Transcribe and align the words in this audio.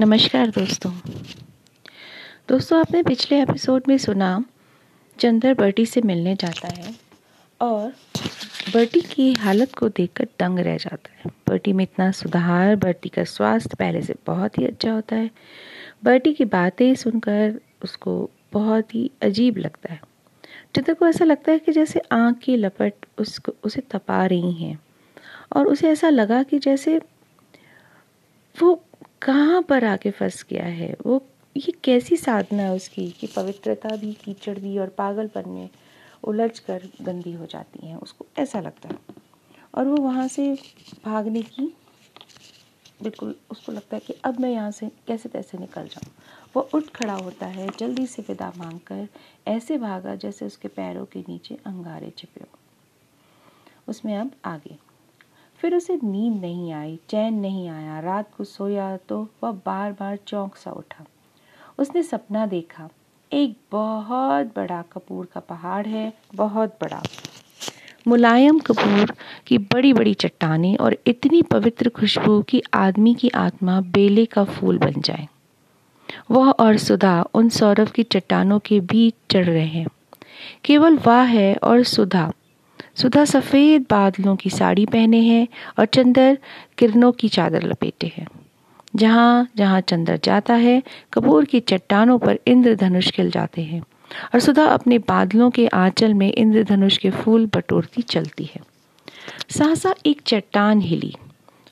नमस्कार 0.00 0.50
दोस्तों। 0.50 0.92
दोस्तों, 2.48 2.80
आपने 2.80 3.02
पिछले 3.02 3.42
एपिसोड 3.42 3.82
में 3.88 3.98
सुना, 3.98 4.44
चंदर 5.18 5.54
बर्टी 5.54 5.86
से 5.86 6.00
मिलने 6.00 6.34
जाता 6.34 6.68
है 6.68 6.94
और 7.60 7.92
बर्टी 8.74 9.00
की 9.00 9.32
हालत 9.32 9.74
को 9.74 9.88
देखकर 9.88 10.28
दंग 10.38 10.58
रह 10.58 10.76
जाता 10.76 11.10
है। 11.12 11.22
बर्टी 11.48 11.72
में 11.72 11.84
इतना 11.84 12.10
सुधार, 12.10 12.76
बर्टी 12.76 13.08
का 13.08 13.24
स्वास्थ्य 13.24 13.76
पहले 13.78 14.02
से 14.02 14.14
बहुत 14.26 14.58
ही 14.58 14.66
अच्छा 14.66 14.92
होता 14.92 15.16
है। 15.16 15.30
बर्टी 16.04 16.32
की 16.32 16.44
बातें 16.44 16.94
सुनकर 16.94 17.60
उसको 17.84 18.30
बहुत 18.52 18.94
ही 18.94 19.10
अजीब 19.22 19.56
लगता 19.56 19.92
है। 19.92 20.00
चंदर 20.74 20.94
को 20.94 21.06
ऐसा 21.06 21.24
लगता 21.24 21.52
है 21.52 21.58
कि 21.58 21.72
जैसे 21.72 22.00
आँख 22.12 22.38
की 22.38 22.56
लपट 22.56 22.92
उसको, 23.18 23.52
उसे 23.64 23.80
तपा 23.80 24.26
रही 24.26 24.52
हैं 24.52 24.80
और 25.56 25.68
उसे 25.68 25.88
ऐसा 25.88 26.08
लगा 26.08 26.42
कि 26.42 26.58
जैसे 26.58 27.00
वो 28.62 28.84
कहाँ 29.22 29.62
पर 29.62 29.84
आके 29.84 30.10
फंस 30.10 30.46
गया 30.50 30.64
है? 30.64 30.96
वो, 31.06 31.26
ये 31.56 31.72
कैसी 31.84 32.16
साधना 32.16 32.62
है 32.62 32.74
उसकी 32.74 33.10
कि 33.10 33.26
पवित्रता 33.26 33.96
भी, 33.96 34.12
कीचड़ 34.12 34.58
भी 34.58 34.78
और 34.78 34.88
पागलपन 34.88 35.48
में 35.48 35.68
उलझ 36.24 36.58
कर 36.58 36.82
गंदी 37.02 37.32
हो 37.32 37.46
जाती 37.46 37.86
हैं? 37.86 37.96
उसको 37.96 38.26
ऐसा 38.38 38.60
लगता 38.60 38.88
है। 38.88 38.98
और 39.74 39.86
वो 39.86 39.96
वहाँ 39.96 40.28
से 40.28 40.58
भागने 41.04 41.42
की, 41.42 41.76
बिल्कुल 43.02 43.36
उसको 43.50 43.72
लगता 43.72 43.96
है 43.96 44.00
कि 44.00 44.12
अब 44.24 44.40
मैं 44.40 44.50
यहाँ 44.50 44.70
से 44.70 44.90
कैसे 45.06 45.28
तैसे 45.28 45.58
निकल 45.58 45.84
जाऊँ? 45.84 46.12
वो 46.56 46.68
उठ 46.74 46.84
खड़ा 46.84 47.14
होता 47.14 47.46
है, 47.46 47.68
जल्दी 47.78 48.06
से 48.06 48.22
विदा 48.22 48.52
मांग 48.56 48.80
कर 48.80 49.08
ऐसे 49.46 49.78
भागा 49.78 50.14
जैसे 50.14 50.46
उसके 50.46 50.68
पैरों 50.68 51.04
के 51.04 51.20
नीचे 51.20 51.54
अंगारे 51.54 52.12
छिपे 52.18 52.40
हो। 52.40 52.58
उसमें 53.88 54.16
अब 54.16 54.30
आगे 54.44 54.89
फिर 55.60 55.74
उसे 55.74 55.98
नींद 56.04 56.40
नहीं 56.40 56.72
आई, 56.72 56.98
चैन 57.08 57.34
नहीं 57.34 57.68
आया। 57.68 57.98
रात 58.00 58.28
को 58.38 58.44
सोया 58.44 58.96
तो 58.96 59.28
वह 59.42 59.52
बार 59.66 59.92
बार 59.92 60.16
चौंक 60.16 60.56
सा 60.56 60.70
उठा। 60.70 61.04
उसने 61.78 62.02
सपना 62.02 62.46
देखा, 62.46 62.88
एक 63.32 63.56
बहुत 63.72 64.46
बड़ा 64.46 64.82
कपूर 64.82 65.26
का 65.26 65.40
पहाड़ 65.40 65.86
है, 65.86 66.12
बहुत 66.34 66.76
बड़ा। 66.82 67.02
मुलायम 68.06 68.58
कपूर 68.58 69.12
की 69.46 69.58
बड़ी 69.58 69.92
बड़ी 69.92 70.14
चट्टानें 70.14 70.76
और 70.76 70.96
इतनी 71.06 71.42
पवित्र 71.42 71.88
खुशबू 71.88 72.42
कि 72.42 72.62
आदमी 72.74 73.14
की 73.14 73.28
आत्मा 73.28 73.80
बेले 73.80 74.24
का 74.26 74.44
फूल 74.44 74.78
बन 74.78 75.00
जाए। 75.00 75.28
वह 76.30 76.50
और 76.50 76.76
सुधा 76.76 77.24
उन 77.34 77.48
सौरभ 77.48 77.88
की 77.88 78.02
चट्टानों 78.02 78.58
के 78.58 78.80
बीच 78.80 79.14
चढ़ 79.30 79.44
रहे 79.44 79.66
हैं। 79.66 79.86
केवल 80.64 80.96
वह 80.96 81.22
है 81.22 81.54
और 81.54 81.82
सुधा। 81.82 82.32
सुधा 83.00 83.24
सफ़ेद 83.24 83.86
बादलों 83.90 84.36
की 84.36 84.50
साड़ी 84.50 84.86
पहने 84.86 85.20
हैं 85.20 85.48
और 85.78 85.84
चंदर 85.86 86.38
किरणों 86.78 87.12
की 87.12 87.28
चादर 87.28 87.62
लपेटे 87.62 88.12
हैं। 88.16 88.26
जहाँ 88.96 89.48
जहाँ 89.56 89.80
चंदर 89.80 90.20
जाता 90.24 90.54
है, 90.54 90.82
कपूर 91.12 91.44
की 91.44 91.60
चट्टानों 91.60 92.18
पर 92.18 92.38
इंद्रधनुष 92.46 93.10
खिल 93.10 93.30
जाते 93.30 93.62
हैं 93.62 93.80
और 94.34 94.40
सुधा 94.40 94.64
अपने 94.64 94.98
बादलों 94.98 95.50
के 95.50 95.66
आंचल 95.66 96.14
में 96.14 96.32
इंद्रधनुष 96.32 96.98
के 96.98 97.10
फूल 97.10 97.46
बटोरती 97.46 98.02
चलती 98.02 98.44
है। 98.44 98.60
सहसा 99.50 99.94
एक 100.06 100.20
चट्टान 100.26 100.80
हिली 100.80 101.14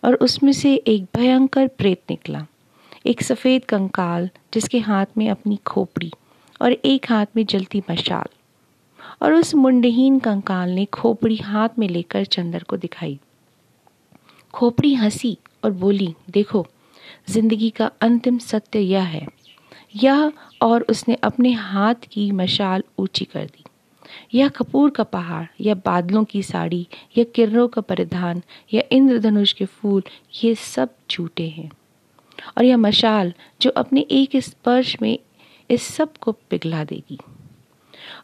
और 0.05 0.15
उसमें 0.15 0.53
से 0.53 0.75
एक 0.75 1.07
भयंकर 1.17 1.67
प्रेत 1.69 2.03
निकला। 2.11 2.47
एक 3.07 3.23
सफ़ेद 3.23 3.65
कंकाल 3.65 4.31
जिसके 4.55 4.79
हाथ 4.79 5.07
में 5.19 5.31
अपनी 5.31 5.59
खोपड़ी 5.67 6.13
और 6.63 6.73
एक 6.73 7.07
हाथ 7.09 7.27
में 7.37 7.47
जलती 7.47 7.83
मशाल। 7.91 8.38
और 9.23 9.35
उस 9.35 9.55
मुंडहीन 9.55 10.19
कंकाल 10.19 10.71
ने 10.71 10.85
खोपड़ी 10.85 11.37
हाथ 11.37 11.69
में 11.79 11.89
लेकर 11.89 12.25
चंदर 12.25 12.63
को 12.63 12.77
दिखाई। 12.77 13.19
खोपड़ी 14.55 14.95
हँसी 14.95 15.39
और 15.65 15.71
बोली, 15.71 16.15
देखो, 16.31 16.67
ज़िंदगी 17.29 17.71
का 17.71 17.91
अंतिम 18.01 18.39
सत्य 18.39 18.81
यह 18.81 19.03
है। 19.03 19.27
यह 19.97 20.33
और 20.63 20.83
उसने 20.83 21.15
अपने 21.15 21.53
हाथ 21.53 21.95
की 21.95 22.31
मशाल 22.31 22.83
ऊँची 22.99 23.25
कर 23.25 23.45
दी। 23.45 23.65
यह 24.35 24.49
कपूर 24.49 24.91
का 24.91 25.03
पहाड़ 25.03 25.47
या 25.61 25.75
बादलों 25.75 26.25
की 26.25 26.43
साड़ी 26.43 26.89
या 27.19 27.25
किरणों 27.25 27.69
का 27.69 27.81
परिधान 27.81 28.43
या 28.73 28.83
इंद्रधनुष 28.93 29.53
के 29.53 29.65
फूल, 29.65 30.03
ये 30.45 30.55
सब 30.55 30.89
झूठे 31.11 31.49
हैं। 31.49 31.71
और 32.59 32.65
यह 32.65 32.77
मशाल, 32.77 33.33
जो 33.63 33.71
अपने 33.71 34.01
एक 34.01 34.37
स्पर्श 34.37 34.97
में 35.03 35.19
इस 35.71 35.83
सबको 35.83 36.33
पिघला 36.33 36.85
देगी। 36.85 37.19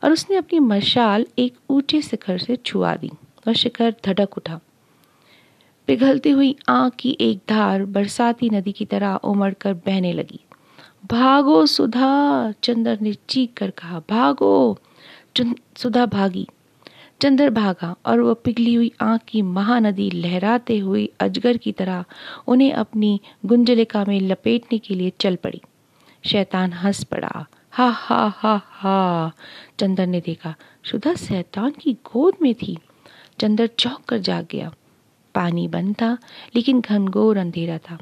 और 0.04 0.12
उसने 0.12 0.36
अपनी 0.36 0.58
मशाल 0.58 1.26
एक 1.38 1.54
ऊँचे 1.70 2.02
शिखर 2.02 2.38
से 2.38 2.56
छुआ 2.56 2.96
दी 2.96 3.10
और 3.48 3.54
शिखर 3.54 3.94
धड़क 4.04 4.36
उठा। 4.36 4.60
पिघलती 5.86 6.30
हुई 6.30 6.56
आँख 6.68 6.94
की 6.94 7.16
एक 7.20 7.40
धार 7.48 7.84
बरसाती 7.84 8.50
नदी 8.50 8.72
की 8.72 8.84
तरह 8.84 9.14
उमड़ 9.14 9.54
कर 9.54 9.74
बहने 9.74 10.12
लगी। 10.12 10.40
भागो 11.06 11.66
सुधा, 11.66 12.52
चंदर 12.62 13.00
ने 13.00 13.12
चीख 13.28 13.50
कर 13.56 13.70
कहा, 13.70 13.98
भागो। 13.98 14.78
सुधा 15.76 16.06
भागी। 16.06 16.48
चंदर 17.20 17.50
भागा 17.50 17.96
और 18.06 18.20
वह 18.20 18.34
पिघली 18.34 18.74
हुई 18.74 18.92
आँख 19.00 19.22
की 19.28 19.42
महानदी 19.42 20.10
लहराते 20.10 20.78
हुए 20.78 21.08
अजगर 21.20 21.56
की 21.56 21.72
तरह 21.72 22.04
उन्हें 22.46 22.72
अपनी 22.72 23.20
गुंजलिका 23.46 24.04
में 24.08 24.20
लपेटने 24.20 24.78
के 24.78 24.94
लिए 24.94 25.12
चल 25.20 25.36
पड़ी। 25.36 25.60
शैतान 26.24 26.72
हंस 26.72 27.04
पड़ा। 27.04 27.46
हा 27.74 27.88
हा 27.88 28.32
हा 28.36 28.60
हा। 28.64 29.32
चंदर 29.80 30.06
ने 30.06 30.20
देखा, 30.20 30.54
सुधा 30.84 31.14
शैतान 31.14 31.70
की 31.70 31.92
गोद 31.92 32.34
में 32.42 32.54
थी। 32.54 32.78
चंदर 33.40 33.66
चौंक 33.66 34.04
कर 34.08 34.18
जाग 34.18 34.46
गया। 34.50 34.72
पानी 35.34 35.68
बंद 35.68 35.94
था, 35.94 36.18
लेकिन 36.56 36.80
घनघोर 36.80 37.36
अंधेरा 37.36 37.78
था। 37.78 37.98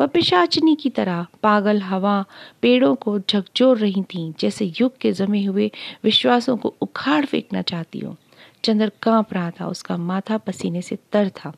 वह 0.00 0.06
पिशाचनी 0.06 0.74
की 0.74 0.90
तरह 0.90 1.26
पागल 1.42 1.82
हवा 1.82 2.24
पेड़ों 2.62 2.94
को 2.94 3.18
झकझोर 3.18 3.78
रही 3.78 4.02
थी, 4.02 4.34
जैसे 4.40 4.72
युग 4.80 4.98
के 4.98 5.12
जमे 5.12 5.44
हुए 5.44 5.70
विश्वासों 6.04 6.56
को 6.56 6.74
उखाड़ 6.80 7.24
फेंकना 7.24 7.62
चाहती 7.62 7.98
हो। 7.98 8.16
चंदर 8.64 8.92
काँप 9.02 9.34
रहा 9.34 9.50
था, 9.50 9.66
उसका 9.66 9.96
माथा 9.96 10.38
पसीने 10.38 10.82
से 10.82 10.98
तर 11.12 11.28
था। 11.28 11.52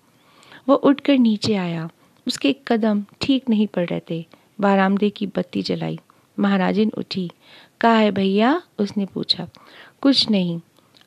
वह 0.68 0.76
उठकर 0.76 1.18
नीचे 1.18 1.54
आया, 1.54 1.88
उसके 2.26 2.56
कदम 2.68 3.04
ठीक 3.20 3.48
नहीं 3.48 3.66
पड़ 3.66 3.86
रहे 3.86 4.00
थे। 4.10 4.26
बारामदे 4.60 5.10
की 5.10 5.26
बत्ती 5.26 5.62
जलाई। 5.62 5.98
महाराजिन 6.42 6.92
उठी। 6.98 7.30
कहा 7.80 7.96
है, 7.96 8.10
भैया, 8.10 8.62
उसने 8.78 9.06
पूछा। 9.06 9.48
कुछ 10.00 10.30
नहीं, 10.30 10.60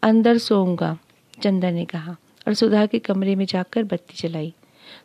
अंदर 0.03 0.37
सोऊँगा 0.37 0.97
चंदर 1.43 1.71
ने 1.71 1.85
कहा 1.85 2.15
और 2.47 2.53
सुधा 2.53 2.85
के 2.85 2.99
कमरे 2.99 3.35
में 3.35 3.45
जाकर 3.45 3.83
बत्ती 3.83 4.27
जलाई। 4.27 4.53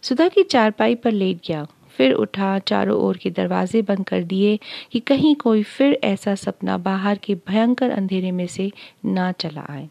सुधा 0.02 0.28
की 0.28 0.42
चारपाई 0.42 0.94
पर 0.94 1.12
लेट 1.12 1.38
गया, 1.48 1.66
फिर 1.90 2.12
उठा, 2.12 2.58
चारों 2.58 3.00
ओर 3.00 3.16
के 3.16 3.30
दरवाजे 3.30 3.82
बंद 3.82 4.08
कर 4.08 4.22
दिए 4.22 4.58
कि 4.92 5.00
कहीं 5.00 5.34
कोई 5.36 5.62
फिर 5.62 6.00
ऐसा 6.04 6.34
सपना 6.34 6.78
बाहर 6.78 7.18
के 7.18 7.34
भयंकर 7.34 7.90
अंधेरे 7.90 8.30
में 8.30 8.46
से 8.46 8.72
ना 9.04 9.32
चला 9.32 9.66
आए। 9.70 9.88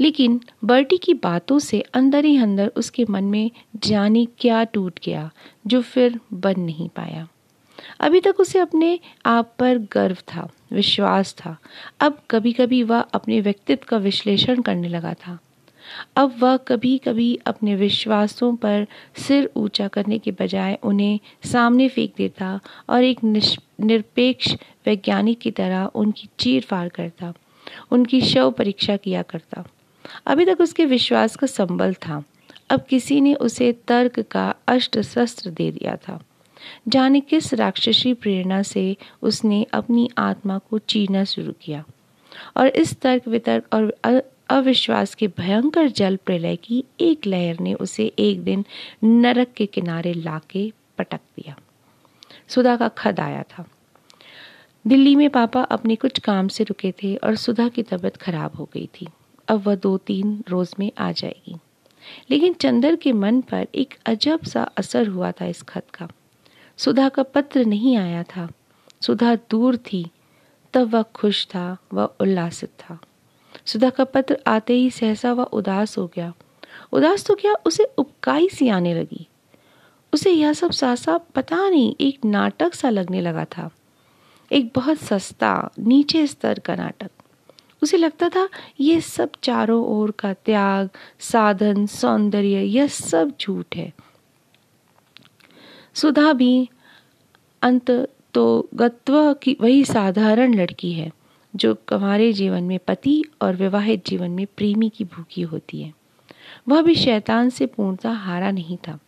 लेकिन 0.00 0.40
बर्टी 0.64 0.98
की 0.98 1.14
बातों 1.14 1.58
से 1.58 1.80
अंदर 1.80 2.24
ही 2.24 2.36
अंदर 2.36 2.68
उसके 2.68 3.04
मन 3.10 3.24
में 3.24 3.50
जाने 3.76 4.26
क्या 4.38 4.64
टूट 4.64 5.00
गया, 5.04 5.30
जो 5.66 5.82
फिर 5.82 6.20
बन 6.32 6.60
नहीं 6.60 6.88
पाया। 6.88 7.28
अभी 8.00 8.20
तक 8.20 8.40
उसे 8.40 8.58
अपने 8.58 8.98
आप 9.26 9.54
पर 9.58 9.78
गर्व 9.92 10.16
था, 10.28 10.48
विश्वास 10.72 11.34
था। 11.34 11.56
अब 12.00 12.18
कभी 12.30 12.52
कभी 12.52 12.82
वह 12.82 13.00
अपने 13.00 13.40
व्यक्तित्व 13.40 13.86
का 13.88 13.96
विश्लेषण 13.96 14.62
करने 14.62 14.88
लगा 14.88 15.14
था। 15.14 15.38
अब 16.16 16.34
वह 16.38 16.56
कभी 16.56 16.96
कभी 16.98 17.34
अपने 17.46 17.74
विश्वासों 17.76 18.54
पर 18.56 18.86
सिर 19.18 19.50
ऊँचा 19.56 19.88
करने 19.88 20.18
के 20.18 20.30
बजाय 20.30 20.78
उन्हें 20.82 21.18
सामने 21.44 21.88
फेंक 21.88 22.12
देता 22.16 22.60
और 22.88 23.04
एक 23.04 23.24
निरपेक्ष 23.24 24.54
वैज्ञानिक 24.86 25.38
की 25.38 25.50
तरह 25.50 25.90
उनकी 25.94 26.28
चीर 26.38 26.62
फाड़ 26.62 26.88
करता, 26.88 27.32
उनकी 27.90 28.20
शव 28.20 28.50
परीक्षा 28.50 28.96
किया 28.96 29.22
करता। 29.22 29.64
अभी 30.26 30.44
तक 30.44 30.60
उसके 30.60 30.84
विश्वास 30.84 31.36
का 31.36 31.46
संबल 31.46 31.94
था। 31.94 32.22
अब 32.70 32.84
किसी 32.88 33.20
ने 33.20 33.34
उसे 33.34 33.72
तर्क 33.88 34.20
का 34.20 34.54
अष्ट 34.68 35.00
शस्त्र 35.00 35.50
दे 35.50 35.70
दिया 35.70 35.96
था। 35.96 36.20
जाने 36.88 37.20
किस 37.20 37.54
राक्षसी 37.54 38.14
प्रेरणा 38.14 38.62
से 38.62 38.96
उसने 39.22 39.66
अपनी 39.72 40.10
आत्मा 40.18 40.58
को 40.58 40.78
चीरना 40.78 41.24
शुरू 41.24 41.52
किया। 41.52 41.84
और 42.56 42.66
इस 42.66 43.00
तर्क 43.00 43.28
वितर्क 43.28 43.64
और 43.72 43.96
अविश्वास 44.48 45.14
के 45.14 45.28
भयंकर 45.28 45.88
जल 45.88 46.16
प्रलय 46.16 46.56
की 46.56 46.84
एक 47.00 47.26
लहर 47.26 47.60
ने 47.60 47.74
उसे 47.74 48.12
एक 48.18 48.42
दिन 48.42 48.64
नरक 49.04 49.52
के 49.56 49.66
किनारे 49.66 50.12
लाके 50.12 50.72
पटक 50.98 51.20
दिया। 51.36 51.56
सुधा 52.48 52.76
का 52.76 52.88
खद 52.88 53.20
आया 53.20 53.42
था। 53.42 53.64
दिल्ली 54.86 55.16
में 55.16 55.30
पापा 55.30 55.62
अपने 55.62 55.96
कुछ 55.96 56.18
काम 56.18 56.48
से 56.48 56.64
रुके 56.64 56.92
थे 56.92 57.16
और 57.16 57.36
सुधा 57.36 57.68
की 57.68 57.82
तबीयत 57.82 58.16
खराब 58.16 58.56
हो 58.56 58.68
गई 58.74 58.88
थी। 59.00 59.06
अब 59.48 59.66
वह 59.66 59.74
दो 59.74 59.96
तीन 59.98 60.44
रोज 60.48 60.74
में 60.78 60.92
आ 60.98 61.12
जाएगी। 61.12 61.56
लेकिन 62.30 62.52
चंदर 62.52 62.96
के 62.96 63.12
मन 63.12 63.40
पर 63.40 63.66
एक 63.74 63.94
अजब 64.06 64.42
सा 64.42 64.62
असर 64.62 65.06
हुआ 65.06 65.32
था 65.32 65.46
इस 65.46 65.62
खत 65.62 65.86
का। 65.94 66.08
सुधा 66.76 67.08
का 67.08 67.22
पत्र 67.22 67.64
नहीं 67.64 67.96
आया 67.96 68.22
था। 68.22 68.48
सुधा 69.00 69.34
दूर 69.34 69.76
थी। 69.76 70.10
तब 70.72 70.94
वह 70.94 71.02
खुश 71.02 71.46
था, 71.46 71.76
वह 71.94 72.14
उल्लासित 72.20 72.68
था। 72.68 72.98
सुधा 73.66 73.90
का 73.90 74.04
पत्र 74.04 74.38
आते 74.46 74.74
ही 74.74 74.90
सहसा 74.90 75.32
वह 75.32 75.44
उदास 75.44 75.98
हो 75.98 76.06
गया। 76.06 76.32
उदास 76.92 77.26
तो 77.26 77.34
क्या 77.34 77.54
उसे 77.66 77.84
उपकाई 77.98 78.48
सी 78.48 78.68
आने 78.68 78.94
लगी? 78.94 79.28
उसे 80.14 80.30
यह 80.30 80.52
सब 80.52 80.70
सासा 80.70 81.18
पता 81.18 81.68
नहीं, 81.68 81.94
एक 82.00 82.24
नाटक 82.24 82.74
सा 82.74 82.90
लगने 82.90 83.20
लगा 83.20 83.44
था। 83.44 83.70
एक 84.52 84.72
बहुत 84.74 84.96
सस्ता, 84.96 85.70
नीचे 85.78 86.26
स्तर 86.26 86.58
का 86.58 86.76
नाटक। 86.76 87.10
उसे 87.82 87.96
लगता 87.96 88.28
था, 88.28 88.48
ये 88.80 89.00
सब 89.00 89.30
चारों 89.42 89.86
ओर 89.86 90.10
का 90.10 90.32
त्याग, 90.32 90.90
साधन, 91.18 91.86
सौंदर्य, 91.86 92.60
यह 92.62 92.86
सब 92.86 93.32
झूठ 93.40 93.76
है। 93.76 93.92
सुधा 95.94 96.32
भी 96.32 96.68
अंत 97.62 97.90
तो 98.34 98.68
गत्व 98.74 99.34
की 99.34 99.56
वही 99.60 99.84
साधारण 99.84 100.54
लड़की 100.54 100.92
है, 100.92 101.12
जो 101.56 101.76
हमारे 101.92 102.32
जीवन 102.32 102.62
में 102.62 102.78
पति 102.78 103.24
और 103.42 103.56
विवाहित 103.56 104.06
जीवन 104.06 104.30
में 104.30 104.46
प्रेमी 104.56 104.88
की 104.88 105.04
भूखी 105.04 105.42
होती 105.42 105.82
है। 105.82 105.94
वह 106.68 106.82
भी 106.82 106.94
शैतान 106.94 107.50
से 107.50 107.66
पूर्णतः 107.66 108.10
हारा 108.10 108.50
नहीं 108.50 108.76
था। 108.76 108.98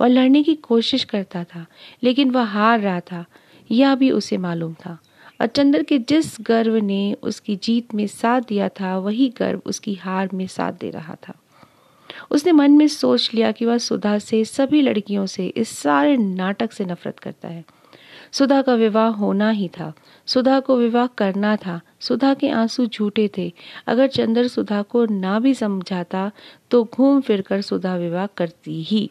वह 0.00 0.06
लड़ने 0.06 0.42
की 0.42 0.54
कोशिश 0.54 1.04
करता 1.04 1.44
था, 1.44 1.66
लेकिन 2.02 2.30
वह 2.30 2.42
हार 2.42 2.80
रहा 2.80 3.00
था, 3.00 3.24
यह 3.70 3.94
भी 3.94 4.10
उसे 4.10 4.36
मालूम 4.36 4.74
था। 4.74 4.98
और 5.40 5.46
चंद्र 5.46 5.82
के 5.82 5.98
जिस 5.98 6.36
गर्व 6.40 6.76
ने 6.76 7.16
उसकी 7.22 7.56
जीत 7.56 7.94
में 7.94 8.06
साथ 8.06 8.40
दिया 8.40 8.68
था, 8.68 8.98
वही 8.98 9.28
गर्व 9.28 9.62
उसकी 9.66 9.94
हार 9.94 10.28
में 10.34 10.46
साथ 10.46 10.72
दे 10.72 10.90
रहा 10.90 11.16
था। 11.28 11.34
उसने 12.30 12.52
मन 12.52 12.72
में 12.72 12.88
सोच 12.88 13.30
लिया 13.34 13.52
कि 13.52 13.64
वह 13.64 13.78
सुधा 13.78 14.18
से, 14.18 14.44
सभी 14.44 14.82
लड़कियों 14.82 15.26
से 15.26 15.46
इस 15.46 15.68
सारे 15.68 16.16
नाटक 16.16 16.72
से 16.72 16.84
नफरत 16.84 17.18
करता 17.18 17.48
है। 17.48 17.64
सुधा 18.32 18.62
का 18.62 18.74
विवाह 18.74 19.08
होना 19.08 19.50
ही 19.50 19.68
था। 19.68 19.92
सुधा 20.26 20.60
को 20.60 20.76
विवाह 20.76 21.06
करना 21.06 21.56
था। 21.56 21.80
सुधा 22.00 22.34
के 22.34 22.48
आँसू 22.48 22.86
झूठे 22.86 23.30
थे। 23.38 23.52
अगर 23.86 24.06
चंद्र 24.06 24.48
सुधा 24.48 24.82
को 24.82 25.06
ना 25.06 25.38
भी 25.38 25.54
समझाता 25.54 26.30
तो 26.70 26.84
घूम 26.84 27.20
फिर 27.20 27.40
कर 27.40 27.60
सुधा 27.60 27.96
विवाह 27.96 28.26
करती 28.26 28.82
ही। 28.82 29.10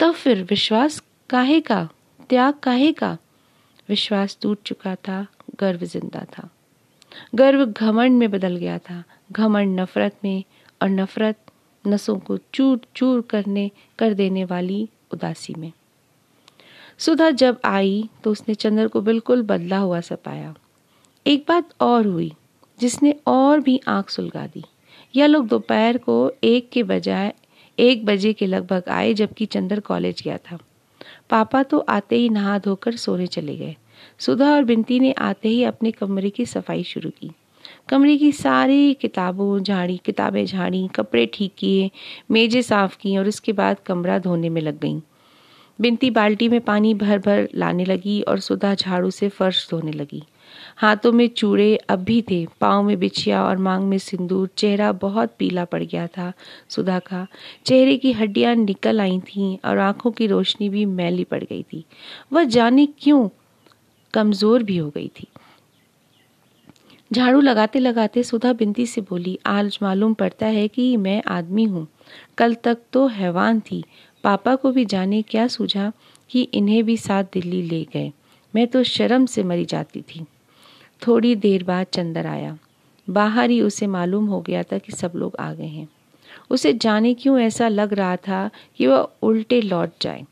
तब 0.00 0.12
फिर 0.12 0.42
विश्वास 0.42 1.02
काहे 1.30 1.60
का? 1.60 1.88
त्याग 2.28 2.54
काहे 2.54 2.92
का? 2.92 3.18
विश्वास 3.88 4.38
टूट 4.42 4.58
चुका 4.66 4.94
था। 4.94 5.26
गर्व 5.60 5.84
ज़िंदा 5.84 6.26
था। 6.38 6.50
गर्व 7.34 7.66
घमंड 7.66 8.18
में 8.18 8.30
बदल 8.30 8.56
गया 8.56 8.78
था। 8.78 9.04
घमंड 9.32 9.80
नफरत 9.80 10.16
में 10.24 10.44
और 10.82 10.88
नफरत 10.88 11.38
नसों 11.86 12.18
को 12.18 12.38
चूर 12.54 12.80
चूर 12.96 13.20
करने, 13.20 13.70
कर 13.98 14.14
देने 14.14 14.44
वाली 14.44 14.88
उदासी 15.12 15.54
में। 15.58 15.72
सुधा 16.98 17.30
जब 17.30 17.60
आई 17.64 18.08
तो 18.24 18.30
उसने 18.30 18.54
चंद्र 18.54 18.88
को 18.88 19.00
बिल्कुल 19.00 19.42
बदला 19.42 19.78
हुआ 19.78 20.00
सा 20.00 20.14
पाया 20.14 20.54
एक 21.26 21.44
बात 21.48 21.68
और 21.80 22.06
हुई, 22.06 22.32
जिसने 22.80 23.14
और 23.26 23.60
भी 23.60 23.80
आँख 23.88 24.10
सुलगा 24.10 24.46
दी। 24.46 24.64
यह 25.16 25.26
लोग 25.26 25.46
दोपहर 25.48 25.98
को 25.98 26.32
एक 26.44 26.70
के 26.70 26.82
बजाय 26.82 27.32
एक 27.78 28.04
बजे 28.04 28.32
के 28.32 28.46
लगभग 28.46 28.88
आए 28.88 29.14
जबकि 29.14 29.46
चंद्र 29.46 29.80
कॉलेज 29.80 30.22
गया 30.22 30.36
था। 30.36 30.58
पापा 31.30 31.62
तो 31.62 31.78
आते 31.78 32.16
ही 32.16 32.28
नहा 32.28 32.58
धोकर 32.58 32.96
सोने 32.96 33.26
चले 33.26 33.56
गए। 33.56 33.76
सुधा 34.18 34.54
और 34.54 34.64
बिंती 34.64 35.00
ने 35.00 35.12
आते 35.12 35.48
ही 35.48 35.64
अपने 35.64 35.90
कमरे 35.90 36.30
की 36.30 36.46
सफ़ाई 36.46 36.82
शुरू 36.82 37.10
की। 37.10 37.30
कमरे 37.90 38.16
की 38.16 38.32
सारी 38.32 38.94
किताबों, 38.94 39.58
झाड़ी, 39.60 40.00
किताबें 40.04 40.46
झाड़ी, 40.46 40.88
कपड़े 40.88 41.30
ठीक 41.34 41.54
किए, 41.58 41.90
मेजें 42.30 42.62
साफ़ 42.62 42.96
की 43.00 43.16
और 43.16 43.28
उसके 43.28 43.52
बाद 43.52 43.76
कमरा 43.86 44.18
धोने 44.18 44.48
में 44.48 44.60
लग 44.62 44.80
गईं। 44.80 45.00
बिनती 45.80 46.10
बाल्टी 46.10 46.48
में 46.48 46.60
पानी 46.60 46.94
भर 46.94 47.18
भर 47.18 47.48
लाने 47.54 47.84
लगी 47.84 48.20
और 48.20 48.38
सुधा 48.38 48.74
झाड़ू 48.74 49.10
से 49.10 49.28
फर्श 49.28 49.68
धोने 49.70 49.92
लगी। 49.92 50.22
हाथों 50.76 51.12
में 51.12 51.28
चूड़े 51.28 51.76
अब 51.76 51.98
भी 51.98 52.22
थे, 52.22 52.46
पाँव 52.60 52.82
में 52.82 52.98
बिछिया 52.98 53.44
और 53.44 53.56
मांग 53.56 53.84
में 53.84 53.98
सिंदूर, 53.98 54.48
चेहरा 54.56 54.92
बहुत 54.92 55.34
पीला 55.38 55.64
पड़ 55.64 55.82
गया 55.82 56.06
था, 56.06 56.32
सुधा 56.68 56.98
का। 56.98 57.26
चेहरे 57.66 57.96
की 57.96 58.12
हड्डियाँ 58.12 58.54
निकल 58.54 59.00
आई 59.00 59.20
थीं 59.20 59.58
और 59.64 59.78
आँखों 59.78 60.10
की 60.10 60.26
रोशनी 60.26 60.68
भी 60.68 60.84
मैली 60.84 61.24
पड़ 61.24 61.44
गई 61.44 61.62
थी। 61.62 61.84
वह 62.32 62.44
जाने 62.44 62.86
क्यों 62.86 63.28
कमज़ोर 64.14 64.62
भी 64.62 64.76
हो 64.76 64.90
गई 64.90 65.08
थी। 65.08 65.26
झाड़ू 67.12 67.40
लगाते 67.40 67.78
लगाते 67.78 68.22
सुधा 68.22 68.52
बिनती 68.52 68.86
से 68.86 69.00
बोली, 69.00 69.38
आज 69.46 69.78
मालूम 69.82 70.14
पड़ता 70.14 70.46
है 70.46 70.68
कि 70.68 70.96
मैं 70.96 71.22
आदमी 71.26 71.64
हूँ। 71.64 71.86
कल 72.38 72.54
तक 72.54 72.78
तो 72.92 73.06
हैवान 73.06 73.60
थी। 73.60 73.84
पापा 74.24 74.54
को 74.56 74.72
भी 74.72 74.84
जाने 74.84 75.22
क्या 75.22 75.46
सूझा 75.46 75.92
कि 76.30 76.42
इन्हें 76.42 76.84
भी 76.84 76.96
साथ 76.96 77.24
दिल्ली 77.24 77.62
ले 77.62 77.82
गए। 77.84 78.12
मैं 78.54 78.66
तो 78.66 78.82
शर्म 78.82 79.26
से 79.26 79.42
मरी 79.42 79.64
जाती 79.64 80.02
थी। 80.02 80.24
थोड़ी 81.06 81.34
देर 81.36 81.64
बाद 81.64 81.86
चंदर 81.92 82.26
आया। 82.26 82.58
बाहर 83.10 83.50
ही 83.50 83.60
उसे 83.60 83.86
मालूम 83.86 84.26
हो 84.26 84.40
गया 84.40 84.62
था 84.62 84.78
कि 84.78 84.92
सब 84.92 85.12
लोग 85.16 85.36
आ 85.40 85.52
गए 85.52 85.66
हैं। 85.66 85.88
उसे 86.50 86.72
जाने 86.72 87.14
क्यों 87.14 87.38
ऐसा 87.40 87.68
लग 87.68 87.92
रहा 87.92 88.16
था 88.16 88.50
कि 88.76 88.86
वह 88.86 89.08
उल्टे 89.22 89.60
लौट 89.60 89.90
जाए? 90.00 90.24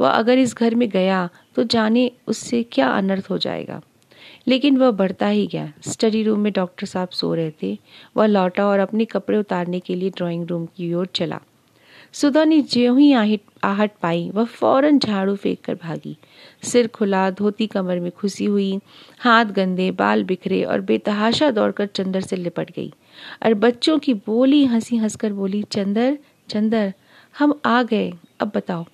वह 0.00 0.08
अगर 0.08 0.38
इस 0.38 0.54
घर 0.54 0.74
में 0.74 0.88
गया 0.88 1.28
तो 1.54 1.64
जाने 1.64 2.10
उससे 2.26 2.62
क्या 2.62 2.88
अनर्थ 2.88 3.30
हो 3.30 3.38
जाएगा? 3.38 3.80
लेकिन 4.48 4.76
वह 4.76 4.90
बढ़ता 4.90 5.26
ही 5.26 5.46
गया। 5.46 5.72
स्टडी 5.88 6.22
रूम 6.22 6.40
में 6.40 6.52
डॉक्टर 6.52 6.86
साहब 6.86 7.08
सो 7.08 7.34
रहे 7.34 7.52
थे। 7.62 7.78
वह 8.16 8.26
लौटा 8.26 8.66
और 8.66 8.78
अपने 8.78 9.04
कपड़े 9.04 9.38
उतारने 9.38 9.80
के 9.80 9.94
लिए 9.94 10.10
ड्राइंग 10.10 10.46
रूम 10.46 10.66
की 10.66 10.94
ओर 10.94 11.06
चला। 11.06 11.40
सुधा 12.12 12.44
ने 12.44 12.62
ज्यों 12.62 12.98
ही 12.98 13.12
आहट 13.64 13.90
पाई, 14.02 14.30
वह 14.30 14.44
फ़ौरन 14.44 14.98
झाड़ू 14.98 15.36
फेंक 15.36 15.60
कर 15.60 15.74
भागी। 15.74 16.16
सिर 16.62 16.86
खुला, 16.86 17.30
धोती 17.30 17.66
कमर 17.66 18.00
में 18.00 18.10
खुशी 18.10 18.44
हुई, 18.44 18.78
हाथ 19.18 19.44
गंदे, 19.44 19.90
बाल 19.90 20.24
बिखरे 20.24 20.62
और 20.64 20.80
बेतहाशा 20.80 21.50
दौड़कर 21.50 21.86
चंदर 21.86 22.20
से 22.20 22.36
लिपट 22.36 22.70
गई। 22.70 22.92
और 23.42 23.54
बच्चों 23.54 23.98
की 23.98 24.14
बोली, 24.14 24.64
हँसी 24.64 24.96
हंसकर 24.96 25.32
बोली, 25.32 25.62
चंदर 25.62 26.18
चंदर, 26.48 26.94
हम 27.38 27.60
आ 27.64 27.82
गए, 27.82 28.12
अब 28.40 28.52
बताओ। 28.54 28.84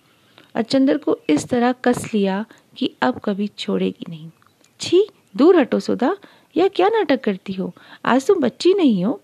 और 0.57 0.63
चंदर 0.63 0.99
को 0.99 1.19
इस 1.31 1.49
तरह 1.49 1.73
कस 1.73 2.15
लिया 2.15 2.45
कि 2.77 2.95
अब 3.03 3.21
कभी 3.25 3.47
छोड़ेगी 3.47 4.07
नहीं। 4.09 4.31
छी 4.81 5.09
दूर 5.37 5.57
हटो 5.57 5.81
सुधा, 5.81 6.17
यह 6.57 6.69
क्या 6.69 6.89
नाटक 6.89 7.21
करती 7.21 7.53
हो? 7.53 7.75
आज 8.05 8.27
तुम 8.27 8.41
बच्ची 8.41 8.75
नहीं 8.75 9.05
हो। 9.05 9.21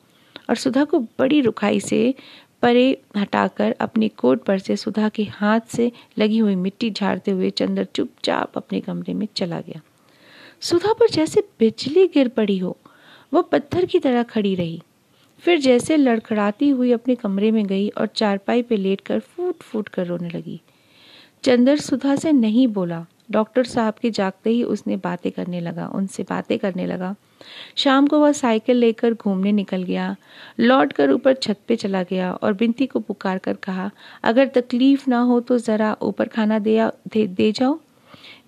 और 0.50 0.56
सुधा 0.56 0.84
को 0.84 0.98
बड़ी 0.98 1.40
रुखाई 1.40 1.80
से 1.80 2.14
परे 2.62 2.98
हटाकर 3.16 3.72
अपनी 3.72 4.08
कोट 4.08 4.42
पर 4.42 4.58
से 4.58 4.76
सुधा 4.76 5.08
के 5.08 5.24
हाथ 5.24 5.60
से 5.68 5.92
लगी 6.18 6.38
हुई 6.38 6.54
मिट्टी 6.54 6.90
झाड़ते 6.90 7.30
हुए 7.30 7.50
चंद्र 7.50 7.84
चुपचाप 7.84 8.56
अपने 8.56 8.80
कमरे 8.80 9.14
में 9.14 9.28
चला 9.36 9.60
गया। 9.60 9.80
सुधा 10.60 10.92
पर 10.92 11.10
जैसे 11.10 11.40
बिजली 11.58 12.06
गिर 12.06 12.28
पड़ी 12.28 12.58
हो 12.58 12.76
वह 13.32 13.42
पत्थर 13.42 13.84
की 13.84 13.98
तरह 13.98 14.22
खड़ी 14.22 14.54
रही। 14.54 14.82
फिर 15.38 15.58
जैसे 15.58 15.96
लड़खड़ाती 15.96 16.68
हुई 16.68 16.92
अपने 16.92 17.14
कमरे 17.14 17.50
में 17.50 17.66
गई 17.66 17.88
और 17.88 18.06
चारपाई 18.06 18.62
पे 18.62 18.76
लेटकर 18.76 19.20
फूट 19.20 19.56
फूट 19.56 19.88
कर 19.88 20.06
रोने 20.06 20.28
लगी। 20.28 20.60
चंद्र 21.42 21.76
सुधा 21.76 22.16
से 22.16 22.32
नहीं 22.32 22.68
बोला 22.68 23.06
डॉक्टर 23.28 23.64
साहब 23.64 23.94
के 23.94 24.10
जागते 24.10 24.50
ही 24.50 24.62
उसने 24.64 24.96
बातें 24.96 25.30
करने 25.32 25.60
लगा 25.60 25.86
उनसे 25.94 26.22
बातें 26.22 26.58
करने 26.58 26.86
लगा। 26.86 27.14
शाम 27.76 28.06
को 28.06 28.20
वह 28.20 28.32
साइकिल 28.32 28.76
लेकर 28.76 29.14
घूमने 29.14 29.52
निकल 29.52 29.82
गया 29.82 30.14
लौट 30.60 30.92
कर 30.92 31.10
ऊपर 31.10 31.34
छत 31.34 31.58
पे 31.68 31.76
चला 31.76 32.02
गया 32.02 32.32
और 32.32 32.52
बिनती 32.52 32.86
को 32.86 33.00
पुकार 33.00 33.38
कर 33.38 33.54
कहा 33.54 33.90
अगर 34.24 34.46
तकलीफ़ 34.54 35.08
ना 35.10 35.20
हो 35.20 35.40
तो 35.40 35.58
ज़रा 35.58 35.96
ऊपर 36.02 36.28
खाना 36.28 36.58
दे, 36.58 36.78
दे 37.08 37.26
दे 37.26 37.50
जाओ। 37.52 37.78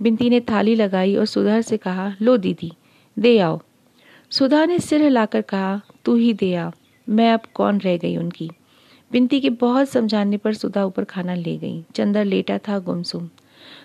बिनती 0.02 0.30
ने 0.30 0.40
थाली 0.40 0.74
लगाई 0.74 1.16
और 1.16 1.26
सुधा 1.26 1.60
से 1.60 1.76
कहा 1.76 2.12
लो 2.22 2.36
दीदी 2.36 2.72
दे 3.16 3.38
आओ। 3.38 3.60
सुधा 4.30 4.64
ने 4.64 4.78
सिर 4.78 5.02
हिलाकर 5.02 5.42
कहा 5.42 5.80
तू 6.04 6.14
ही 6.16 6.32
दे 6.34 6.54
आ 6.54 6.70
मैं 7.06 7.32
अब 7.32 7.40
कौन 7.54 7.78
रह 7.78 7.96
गई 7.96 8.16
उनकी? 8.16 8.50
बिनती 9.10 9.40
के 9.40 9.50
बहुत 9.50 9.88
समझाने 9.88 10.36
पर 10.36 10.54
सुधा 10.54 10.84
ऊपर 10.84 11.04
खाना 11.04 11.34
ले 11.34 11.56
गई। 11.56 11.84
चंदर 11.94 12.24
लेटा 12.24 12.58
था 12.58 12.78
गुमसुम। 12.78 13.28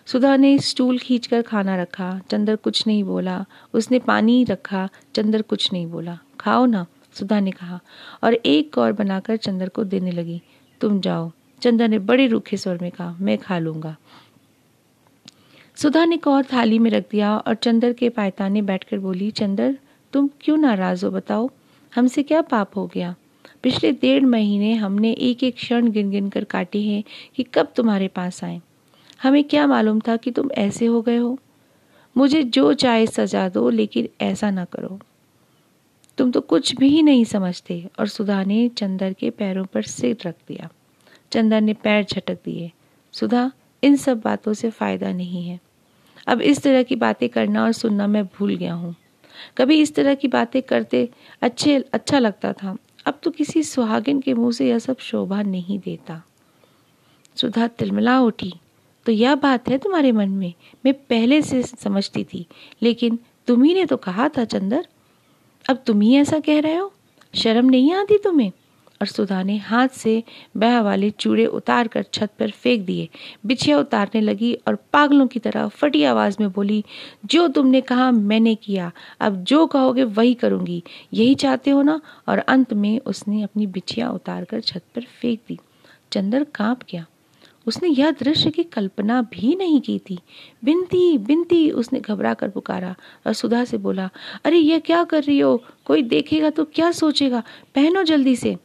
सुधा 0.06 0.36
ने 0.36 0.60
स्टूल 0.60 0.98
खींचकर 0.98 1.42
खाना 1.42 1.76
रखा, 1.76 2.22
चंदर 2.30 2.56
कुछ 2.56 2.88
नहीं 2.88 3.04
बोला। 3.04 3.46
उसने 3.74 4.00
पानी 4.00 4.44
रखा, 4.44 4.90
चंदर 5.16 5.42
कुछ 5.42 5.74
नहीं 5.74 5.88
बोला। 5.88 6.20
खाओ 6.40 6.66
ना, 6.66 6.86
सुधा 7.14 7.40
ने 7.40 7.52
कहा, 7.52 7.80
और 8.24 8.34
एक 8.34 8.74
कौर 8.74 8.92
बनाकर 8.92 9.38
चंदर 9.38 9.70
को 9.70 9.84
देने 9.84 10.12
लगी। 10.12 10.42
तुम 10.82 11.00
जाओ। 11.00 11.32
चंदर 11.62 11.88
ने 11.88 12.00
बड़े 12.00 12.28
रूखे 12.28 12.58
स्वर 12.58 12.80
में 12.82 12.92
कहा, 12.92 13.18
मैं 13.22 13.38
खा 13.38 13.60
लूँगा। 13.60 13.96
सुधा 15.76 16.06
ने 16.06 16.18
कौर 16.18 16.44
थाली 16.44 16.80
में 16.80 16.92
रख 16.92 17.06
दिया 17.12 17.38
और 17.38 17.56
चंदर 17.56 17.94
के 17.94 18.10
पायताने 18.10 18.62
बैठकर 18.62 19.00
बोली, 19.00 19.32
चंदर, 19.32 19.78
तुम 20.14 20.30
क्यों 20.42 20.58
नाराज़ 20.58 21.06
हो 21.06 21.12
बताओ? 21.12 21.50
हमसे 21.96 22.24
क्या 22.24 22.42
पाप 22.42 22.78
हो 22.78 22.88
गया? 22.94 23.16
पिछले 23.64 23.92
डेढ़ 23.92 24.26
महीने 24.26 24.74
हमने 24.74 25.12
एक 25.12 25.44
एक 25.44 25.56
क्षण 25.56 25.92
गिन 25.92 26.10
गिन 26.10 26.30
कर 26.30 26.44
काटे 26.44 26.82
हैं 26.82 27.04
कि 27.36 27.44
कब 27.44 27.74
तुम्हारे 27.76 28.08
पास 28.08 28.44
आए। 28.44 28.62
हमें 29.24 29.44
क्या 29.44 29.68
मालूम 29.68 30.00
था 30.00 30.18
कि 30.18 30.32
तुम 30.32 30.52
ऐसे 30.52 30.86
हो 30.86 31.02
गए 31.02 31.18
हो? 31.18 31.40
मुझे 32.18 32.44
जो 32.44 32.74
चाहे 32.74 33.08
सजा 33.08 33.50
दो, 33.50 33.70
लेकिन 33.70 34.10
ऐसा 34.22 34.52
ना 34.52 34.66
करो। 34.66 35.00
तुम 36.18 36.32
तो 36.32 36.42
कुछ 36.42 36.76
भी 36.76 37.02
नहीं 37.02 37.26
समझते, 37.26 37.90
और 38.00 38.08
सुधा 38.08 38.44
ने 38.44 38.70
चंदर 38.70 39.14
के 39.14 39.30
पैरों 39.30 39.66
पर 39.66 39.82
सिर 39.82 40.18
रख 40.26 40.36
दिया। 40.48 40.70
चंदर 41.32 41.62
ने 41.62 41.74
पैर 41.74 42.04
झटक 42.04 42.38
दिए। 42.46 42.72
सुधा, 43.12 43.52
इन 43.84 43.96
सब 43.96 44.20
बातों 44.20 44.54
से 44.54 44.70
फ़ायदा 44.70 45.12
नहीं 45.12 45.48
है। 45.48 45.60
अब 46.28 46.42
इस 46.42 46.64
तरह 46.64 46.84
की 46.84 46.96
बातें 46.96 47.30
करना 47.30 47.64
और 47.64 47.72
सुनना 47.72 48.08
मैं 48.08 48.26
भूल 48.26 48.56
गया 48.56 48.74
हूँ। 48.74 48.96
कभी 49.58 49.82
इस 49.82 49.96
तरह 49.96 50.16
की 50.16 50.28
बातें 50.28 50.62
करते 50.62 51.10
अच्छे 51.42 51.80
अच्छा 51.94 52.20
लगता 52.20 52.54
था। 52.54 52.78
अब 53.06 53.20
तो 53.24 53.32
किसी 53.32 53.64
सुहागिन 53.64 54.22
के 54.22 54.34
मुँह 54.34 54.52
से 54.52 54.70
यह 54.70 54.80
सब 54.80 54.98
शोभा 55.00 55.42
नहीं 55.42 55.80
देता। 55.80 56.24
सुधा 57.36 57.68
तिलमिला 57.68 58.22
उठी। 58.22 58.54
तो 59.06 59.12
यह 59.12 59.36
बात 59.36 59.70
है 59.70 59.78
तुम्हारे 59.78 60.12
मन 60.12 60.30
में। 60.30 60.54
मैं 60.86 60.94
पहले 60.94 61.42
से 61.42 61.64
समझती 61.64 62.24
थी, 62.24 62.48
लेकिन 62.82 63.20
तुम्ही 63.48 63.74
ने 63.74 63.86
तो 63.86 63.98
कहा 63.98 64.30
था, 64.30 64.46
चंदर। 64.46 64.88
अब 65.70 65.84
तुम 65.86 66.02
ही 66.02 66.16
ऐसा 66.16 66.40
कह 66.40 66.60
रहे 66.60 66.76
हो? 66.76 66.94
शर्म 67.36 67.66
नहीं 67.66 67.94
आती 67.94 68.18
तुम्हें? 68.18 68.52
और 69.02 69.08
सुधा 69.08 69.44
ने 69.44 69.58
हाथ 69.58 69.88
से 69.88 70.24
बह 70.58 70.82
वाले 70.82 71.10
चूड़े 71.10 71.46
उतार 71.46 71.88
कर 71.88 72.04
छत 72.04 72.30
पर 72.40 72.52
फेंक 72.52 72.86
दिए। 72.86 73.10
बिछिया 73.46 73.80
उतारने 73.80 74.22
लगी 74.22 74.54
और 74.54 74.76
पागलों 74.76 75.28
की 75.28 75.40
तरह 75.40 75.68
फटी 75.68 76.04
आवाज़ 76.04 76.38
में 76.40 76.52
बोली, 76.52 76.84
जो 77.26 77.48
तुमने 77.48 77.82
कहा 77.82 78.12
मैंने 78.12 78.56
किया। 78.56 78.92
अब 79.20 79.44
जो 79.44 79.68
कहोगे 79.68 80.04
वही 80.04 80.34
करूँगी। 80.34 80.84
यही 81.14 81.36
चाहते 81.36 81.72
हो 81.72 81.82
ना? 81.82 82.02
और 82.28 82.40
अंत 82.40 82.74
में 82.74 83.00
उसने 83.00 83.42
अपनी 83.42 83.68
बिछिया 83.68 84.10
उतार 84.12 84.44
कर 84.44 84.62
छत 84.62 84.84
पर 84.96 85.02
फेंक 85.02 85.40
दी। 85.48 85.60
चंदर 86.12 86.44
काँप 86.44 86.80
गया। 86.92 87.06
उसने 87.68 87.90
यह 87.90 88.12
दृश्य 88.12 88.50
की 88.50 88.64
कल्पना 88.64 89.22
भी 89.22 89.56
नहीं 89.56 89.82
की 89.82 90.00
थी। 90.00 90.20
बिनती 90.64 91.18
बिनती 91.18 91.72
उसने 91.72 92.00
घबरा 92.00 92.34
कर 92.34 92.50
पुकारा 92.50 92.96
और 93.28 93.34
सुधा 93.34 93.66
से 93.66 93.78
बोला, 93.78 94.10
अरे, 94.46 94.58
यह 94.58 94.80
क्या 94.80 95.04
कर 95.04 95.24
रही 95.24 95.40
हो? 95.40 95.64
कोई 95.86 96.02
देखेगा 96.02 96.50
तो 96.50 96.66
क्या 96.66 96.92
सोचेगा? 96.92 97.44
पहनो 97.76 98.04
जल्दी 98.04 98.36
से। 98.36 98.58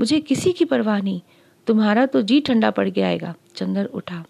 मुझे 0.00 0.20
किसी 0.20 0.52
की 0.52 0.64
परवाह 0.64 1.02
नहीं। 1.02 1.20
तुम्हारा 1.66 2.06
तो 2.06 2.22
जी 2.22 2.40
ठंडा 2.40 2.70
पड़ 2.70 2.88
गया 2.88 3.06
आएगा। 3.06 3.34
चंदर 3.56 3.84
उठा। 3.84 4.24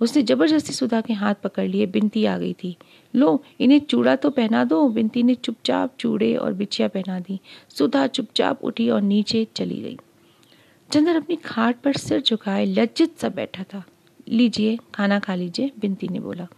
उसने 0.00 0.22
ज़बरदस्ती 0.22 0.72
सुधा 0.72 1.00
के 1.00 1.12
हाथ 1.12 1.34
पकड़ 1.34 1.68
लिए। 1.68 1.86
बिनती 1.86 2.24
आ 2.24 2.38
गई 2.38 2.52
थी। 2.52 2.76
लो, 3.16 3.44
इन्हें 3.60 3.80
चूड़ा 3.80 4.16
तो 4.16 4.30
पहना 4.30 4.64
दो। 4.64 4.88
बिनती 4.88 5.22
ने 5.22 5.34
चुपचाप 5.34 5.90
चूड़े 6.00 6.36
और 6.36 6.52
बिछिया 6.52 6.88
पहना 6.88 7.20
दी। 7.20 7.40
सुधा 7.68 8.06
चुपचाप 8.06 8.64
उठी 8.64 8.90
और 8.90 9.02
नीचे 9.02 9.46
चली 9.56 9.80
गई। 9.80 9.98
चंदर 10.92 11.16
अपनी 11.16 11.36
खाट 11.36 11.76
पर 11.76 11.92
सिर 11.92 12.20
झुकाए 12.20 12.64
लज्जित 12.64 13.18
सा 13.18 13.28
बैठा 13.28 13.62
था। 13.62 13.84
लीजिए, 14.28 14.78
खाना 14.94 15.18
खा 15.18 15.34
लीजिए, 15.34 15.70
बिनती 15.80 16.08
ने 16.08 16.20
बोला। 16.20 16.48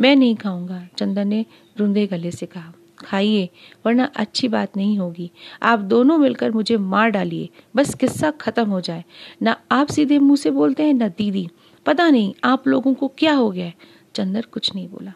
मैं 0.00 0.16
नहीं 0.16 0.36
खाऊँगा 0.36 0.88
चंदर 0.96 1.24
ने 1.24 1.46
रुंधे 1.78 2.06
गले 2.06 2.30
से 2.30 2.46
कहा। 2.46 2.72
खाइए, 2.98 3.48
वरना 3.86 4.04
अच्छी 4.16 4.48
बात 4.48 4.76
नहीं 4.76 4.98
होगी। 4.98 5.30
आप 5.62 5.78
दोनों 5.78 6.18
मिलकर 6.18 6.50
मुझे 6.50 6.76
मार 6.76 7.10
डालिए, 7.10 7.48
बस 7.76 7.94
किस्सा 7.94 8.30
खत्म 8.30 8.68
हो 8.68 8.80
जाए। 8.80 9.04
ना 9.42 9.60
आप 9.72 9.86
सीधे 9.86 10.18
मुँह 10.18 10.36
से 10.36 10.50
बोलते 10.50 10.82
हैं, 10.82 10.94
ना 10.94 11.08
दीदी। 11.08 11.48
पता 11.86 12.10
नहीं, 12.10 12.34
आप 12.44 12.68
लोगों 12.68 12.94
को 12.94 13.08
क्या 13.08 13.34
हो 13.34 13.50
गया 13.50 13.66
है? 13.66 13.74
चंदर 14.14 14.42
कुछ 14.42 14.74
नहीं 14.74 14.88
बोला। 14.88 15.12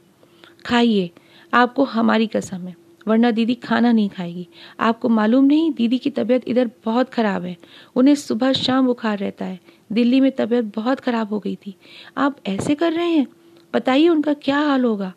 खाइए, 0.67 1.11
आपको 1.55 1.85
हमारी 1.85 2.27
कसम 2.27 2.69
है। 2.69 2.88
वरना 3.09 3.31
दीदी 3.31 3.55
खाना 3.55 3.93
नहीं 3.93 4.09
खाएगी। 4.09 4.49
आपको 4.81 5.09
मालूम 5.09 5.45
नहीं, 5.45 5.73
दीदी 5.73 5.99
की 5.99 6.11
तबीयत 6.11 6.49
इधर 6.49 6.71
बहुत 6.85 7.09
खराब 7.09 7.45
है। 7.45 7.57
उन्हें 7.97 8.15
सुबह 8.15 8.53
शाम 8.53 8.87
बुखार 8.87 9.19
रहता 9.19 9.45
है। 9.45 9.61
दिल्ली 9.93 10.21
में 10.21 10.33
तबीयत 10.33 10.73
बहुत 10.77 11.01
खराब 11.01 11.29
हो 11.29 11.39
गई 11.39 11.57
थी। 11.57 11.75
आप 12.17 12.37
ऐसे 12.47 12.75
कर 12.75 12.93
रहे 12.93 13.11
हैं? 13.11 13.27
बताइए 13.75 14.09
उनका 14.09 14.35
क्या 14.35 14.59
हाल 14.59 14.85
होगा। 14.85 15.13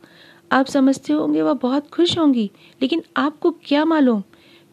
आप 0.52 0.66
समझते 0.66 1.14
होंगे, 1.14 1.42
वह 1.42 1.54
बहुत 1.54 1.90
खुश 1.90 2.20
होंगी। 2.20 2.52
लेकिन 2.82 3.04
आपको 3.18 3.52
क्या 3.52 3.86
मालूम? 3.86 4.22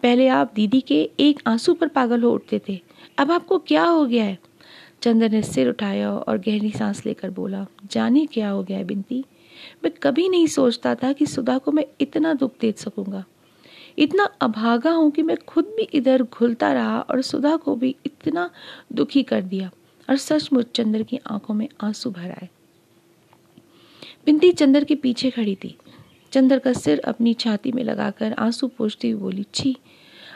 पहले 0.02 0.28
आप 0.28 0.52
दीदी 0.54 0.80
के 0.80 1.10
एक 1.20 1.40
आँसू 1.46 1.74
पर 1.74 1.88
पागल 1.88 2.22
हो 2.22 2.30
उठते 2.30 2.60
थे। 2.68 2.80
अब 3.18 3.32
आपको 3.32 3.58
क्या 3.58 3.84
हो 3.84 4.06
गया 4.06 4.24
है? 4.24 4.38
चंदर 5.02 5.30
ने 5.30 5.42
सिर 5.42 5.68
उठाया 5.68 6.12
और 6.12 6.38
गहरी 6.38 6.70
सांस 6.70 7.06
लेकर 7.06 7.30
बोला, 7.30 7.66
जाने 7.90 8.26
क्या 8.26 8.50
हो 8.50 8.62
गया 8.62 8.78
है 8.78 8.84
बिनती 8.84 9.24
मैं 9.84 9.92
कभी 10.02 10.28
नहीं 10.28 10.46
सोचता 10.46 10.94
था 10.94 11.12
कि 11.12 11.26
सुधा 11.26 11.58
को 11.58 11.72
मैं 11.72 11.84
इतना 12.00 12.34
दुख 12.34 12.52
दे 12.60 12.74
सकूँगा। 12.76 13.24
इतना 13.98 14.24
अभागा 14.24 14.90
हूँ 14.90 15.10
कि 15.10 15.22
मैं 15.22 15.36
खुद 15.36 15.64
भी 15.64 15.82
इधर 15.82 16.22
घुलता 16.22 16.72
रहा 16.72 17.00
और 17.00 17.22
सुधा 17.22 17.56
को 17.56 17.76
भी 17.76 17.96
इतना 18.06 18.50
दुखी 18.92 19.22
कर 19.22 19.42
दिया 19.42 19.70
और 20.10 20.16
सचमुच 20.16 20.70
चंद्र 20.74 21.02
की 21.02 21.18
आँखों 21.26 21.54
में 21.54 21.68
आँसू 21.80 22.10
भर 22.10 22.30
आए। 22.30 22.48
बिंदी 24.26 24.52
चंदर 24.52 24.84
के 24.84 24.94
पीछे 24.94 25.30
खड़ी 25.30 25.54
थी। 25.54 25.76
चंदर 26.32 26.58
का 26.58 26.72
सिर 26.72 27.00
अपनी 27.00 27.34
छाती 27.34 27.72
में 27.72 27.84
लगाकर 27.84 28.32
आँसू 28.32 28.68
पोछती 28.68 29.10
हुई 29.10 29.20
बोली, 29.20 29.44
छी, 29.54 29.76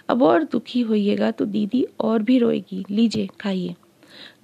अब 0.08 0.22
और 0.22 0.44
दुखी 0.44 0.80
होइएगा 0.80 1.30
तो 1.30 1.44
दीदी 1.44 1.86
और 2.00 2.22
भी 2.22 2.38
रोएगी। 2.38 2.84
लीजिए, 2.90 3.28
खाइए। 3.40 3.74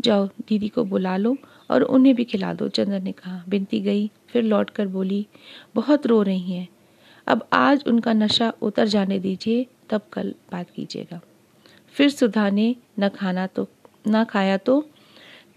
जाओ, 0.00 0.26
दीदी 0.26 0.68
को 0.68 0.84
बुला 0.84 1.16
लो 1.16 1.36
और 1.70 1.82
उन्हें 1.82 2.14
भी 2.14 2.24
खिला 2.24 2.54
दो, 2.54 2.68
चंद्र 2.68 3.00
ने 3.00 3.12
कहा। 3.12 3.44
बिनती 3.48 3.80
गई। 3.80 4.10
फिर 4.28 4.42
लौट 4.42 4.70
कर 4.70 4.86
बोली, 4.86 5.26
बहुत 5.74 6.06
रो 6.06 6.22
रही 6.22 6.52
हैं। 6.52 6.68
अब 7.26 7.48
आज 7.52 7.84
उनका 7.86 8.12
नशा 8.12 8.52
उतर 8.62 8.86
जाने 8.86 9.18
दीजिए, 9.18 9.66
तब 9.90 10.02
कल 10.12 10.34
बात 10.52 10.70
कीजिएगा। 10.70 11.20
फिर 11.88 12.10
सुधा 12.10 12.50
ने 12.50 12.76
न 12.98 13.08
खाना 13.08 13.46
तो 13.46 13.68
न 14.08 14.24
खाया 14.24 14.56
तो 14.56 14.88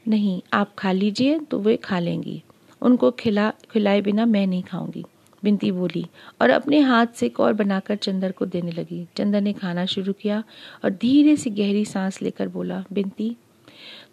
नहीं, 0.08 0.42
आप 0.54 0.76
खा 0.76 0.92
लीजिए 0.92 1.40
तो 1.40 1.60
वे 1.60 1.78
खा 1.78 2.00
लेंगी। 2.00 2.44
उनको 2.82 3.12
खिला, 3.12 3.54
खिलाए 3.72 4.02
बिना 4.02 4.26
मैं 4.26 4.48
नहीं 4.48 4.64
खाऊँगी। 4.64 5.06
बिनती 5.44 5.72
बोली, 5.72 6.06
और 6.42 6.50
अपने 6.50 6.80
हाथ 6.80 7.08
से 7.08 7.30
कौर 7.30 7.54
बनाकर 7.54 7.96
चंदर 7.96 8.32
को 8.32 8.46
देने 8.46 8.72
लगी। 8.72 9.08
चंदर 9.18 9.42
ने 9.42 9.54
खाना 9.54 9.86
शुरू 9.86 10.14
किया 10.14 10.44
और 10.84 10.90
धीरे 10.90 11.36
से 11.36 11.50
गहरी 11.50 11.86
सांस 11.86 12.22
लेकर 12.22 12.48
बोला, 12.48 12.84
बिनती, 12.94 13.36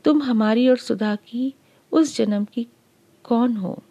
तुम 0.04 0.22
हमारी 0.22 0.68
और 0.68 0.76
सुधा 0.76 1.14
की, 1.16 1.54
उस 1.92 2.16
जन्म 2.16 2.44
की 2.44 2.66
कौन 3.24 3.56
हो? 3.56 3.82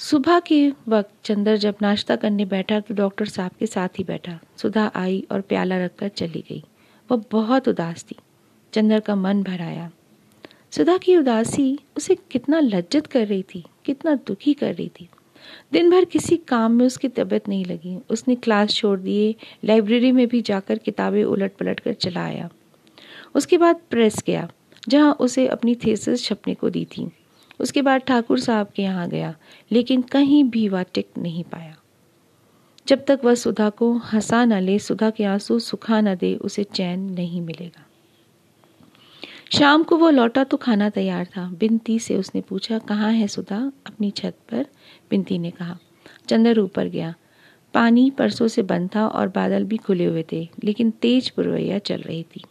सुबह 0.00 0.38
के 0.40 0.58
वक्त 0.88 1.10
चंदर 1.24 1.56
जब 1.56 1.74
नाश्ता 1.82 2.14
करने 2.16 2.44
बैठा 2.44 2.78
तो 2.80 2.94
डॉक्टर 2.94 3.26
साहब 3.26 3.50
के 3.58 3.66
साथ 3.66 3.98
ही 3.98 4.04
बैठा। 4.04 4.38
सुधा 4.56 4.86
आई 4.96 5.26
और 5.30 5.40
प्याला 5.40 5.84
रखकर 5.84 6.08
चली 6.08 6.44
गई। 6.48 6.62
वह 7.10 7.22
बहुत 7.32 7.68
उदास 7.68 8.04
थी। 8.04 8.16
चंदर 8.72 9.00
का 9.00 9.14
मन 9.14 9.42
भर 9.42 9.60
आया 9.60 9.90
सुधा 10.72 10.96
की 10.96 11.16
उदासी 11.16 11.78
उसे 11.96 12.14
कितना 12.30 12.60
लज्जत 12.60 13.06
कर 13.06 13.26
रही 13.26 13.42
थी, 13.42 13.64
कितना 13.84 14.14
दुखी 14.14 14.54
कर 14.54 14.74
रही 14.74 14.88
थी। 15.00 15.08
दिन 15.72 15.90
भर 15.90 16.04
किसी 16.04 16.36
काम 16.36 16.72
में 16.72 16.86
उसकी 16.86 17.08
तबीयत 17.08 17.48
नहीं 17.48 17.64
लगी। 17.64 17.96
उसने 18.10 18.34
क्लास 18.34 18.74
छोड़ 18.74 18.98
दिए, 19.00 19.34
लाइब्रेरी 19.64 20.12
में 20.12 20.26
भी 20.28 20.42
जाकर 20.42 20.78
किताबें 20.78 21.24
उलट 21.24 21.52
पलट 21.52 21.80
कर 21.80 21.92
चला 21.92 22.24
आया। 22.24 22.50
उसके 23.34 23.58
बाद 23.58 23.80
प्रेस 23.90 24.22
गया, 24.26 24.50
जहाँ 24.88 25.16
उसे 25.20 25.46
अपनी 25.46 25.74
थेसिस 25.74 26.24
छपने 26.24 26.54
को 26.54 26.70
दी 26.70 26.84
थी। 26.84 27.10
उसके 27.60 27.82
बाद 27.82 28.00
ठाकुर 28.00 28.40
साहब 28.40 28.66
के 28.66 28.82
यहाँ 28.82 29.08
गया, 29.08 29.34
लेकिन 29.72 30.02
कहीं 30.02 30.44
भी 30.44 30.68
वह 30.68 30.82
टिक 30.82 31.08
नहीं 31.18 31.44
पाया। 31.44 31.76
जब 32.88 33.04
तक 33.04 33.20
वह 33.24 33.34
सुधा 33.34 33.70
को 33.70 33.92
हंसा 33.92 34.44
न 34.44 34.52
ले, 34.52 34.78
सुधा 34.78 35.10
के 35.10 35.24
आँसू 35.24 35.58
सुखा 35.58 36.00
न 36.00 36.14
दे, 36.14 36.34
उसे 36.34 36.64
चैन 36.64 37.00
नहीं 37.00 37.40
मिलेगा। 37.40 37.86
शाम 39.58 39.82
को 39.82 39.96
वो 39.96 40.10
लौटा 40.10 40.44
तो 40.44 40.56
खाना 40.56 40.90
तैयार 40.90 41.24
था। 41.24 41.50
बिनती 41.50 41.98
से 41.98 42.16
उसने 42.16 42.40
पूछा, 42.40 42.78
कहाँ 42.78 43.12
है 43.12 43.26
सुधा? 43.26 43.72
अपनी 43.86 44.10
छत 44.10 44.34
पर 44.50 44.66
बिनती 45.10 45.38
ने 45.38 45.50
कहा। 45.50 45.78
चंदर 46.28 46.58
ऊपर 46.58 46.86
गया। 46.88 47.14
पानी 47.74 48.10
परसों 48.10 48.48
से 48.48 48.62
बंद 48.62 48.90
था 48.94 49.06
और 49.06 49.28
बादल 49.28 49.64
भी 49.64 49.76
खुले 49.76 50.04
हुए 50.04 50.24
थे, 50.32 50.48
लेकिन 50.64 50.90
तेज 50.90 51.30
पुरवैया 51.30 51.78
चल 51.78 52.00
रही 52.00 52.22
थी। 52.22 52.44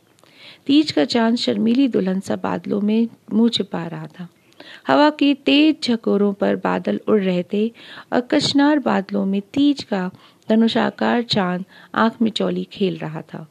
तीज 0.66 0.92
का 0.92 1.06
चाँद 1.06 1.36
शर्मीली 1.36 1.88
दुल्हन 1.88 2.20
सा 2.20 2.36
बादलों 2.36 2.82
में 2.82 3.08
मुँह 3.34 3.50
छिपा 3.50 3.88
रहा 3.88 4.08
था। 4.08 4.28
हवा 4.88 5.10
के 5.10 5.34
तेज 5.34 5.76
झकोरों 5.84 6.34
पर 6.34 6.56
बादल 6.56 7.00
उड़ 7.08 7.22
रहे 7.22 7.44
थे 7.54 7.72
और 8.14 8.22
कचनार 8.22 8.80
बादलों 8.80 9.26
में 9.26 9.42
तीज 9.54 9.84
का 9.84 10.12
धनुषाकार 10.50 11.24
चाँद 11.24 11.66
आँख 11.96 12.22
में 12.22 12.32
चौली 12.32 12.68
खेल 12.72 12.98
रहा 12.98 13.22
था। 13.22 13.48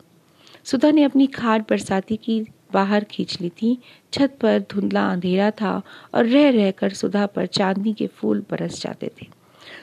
सुधा 0.65 0.91
ने 0.91 1.03
अपनी 1.03 1.27
खाट 1.27 1.71
बरसाती 1.71 2.17
की 2.17 2.47
बाहर 2.73 3.05
खींच 3.05 3.41
ली 3.41 3.49
थी। 3.49 3.79
छत 4.13 4.39
पर 4.41 4.59
धुंधला 4.59 5.11
अंधेरा 5.11 5.51
था 5.51 5.83
और 6.15 6.27
रह 6.27 6.51
रहकर 6.51 6.91
सुधा 6.91 7.27
पर 7.27 7.47
चांदनी 7.47 7.93
के 7.93 8.07
फूल 8.07 8.45
बरस 8.51 8.83
जाते 8.83 9.11
थे। 9.23 9.27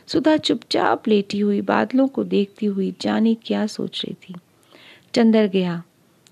सुधा 0.08 0.38
चुपचाप 0.38 1.08
लेटी 1.08 1.40
हुई 1.40 1.62
बादलों 1.62 2.08
को 2.08 2.24
देखती 2.24 2.66
हुई 2.66 2.96
जाने 3.02 3.34
क्या 3.34 3.68
सोच 3.68 4.06
रही 4.06 4.14
थी। 4.14 4.36
चंदर 5.14 5.48
गया। 5.48 5.84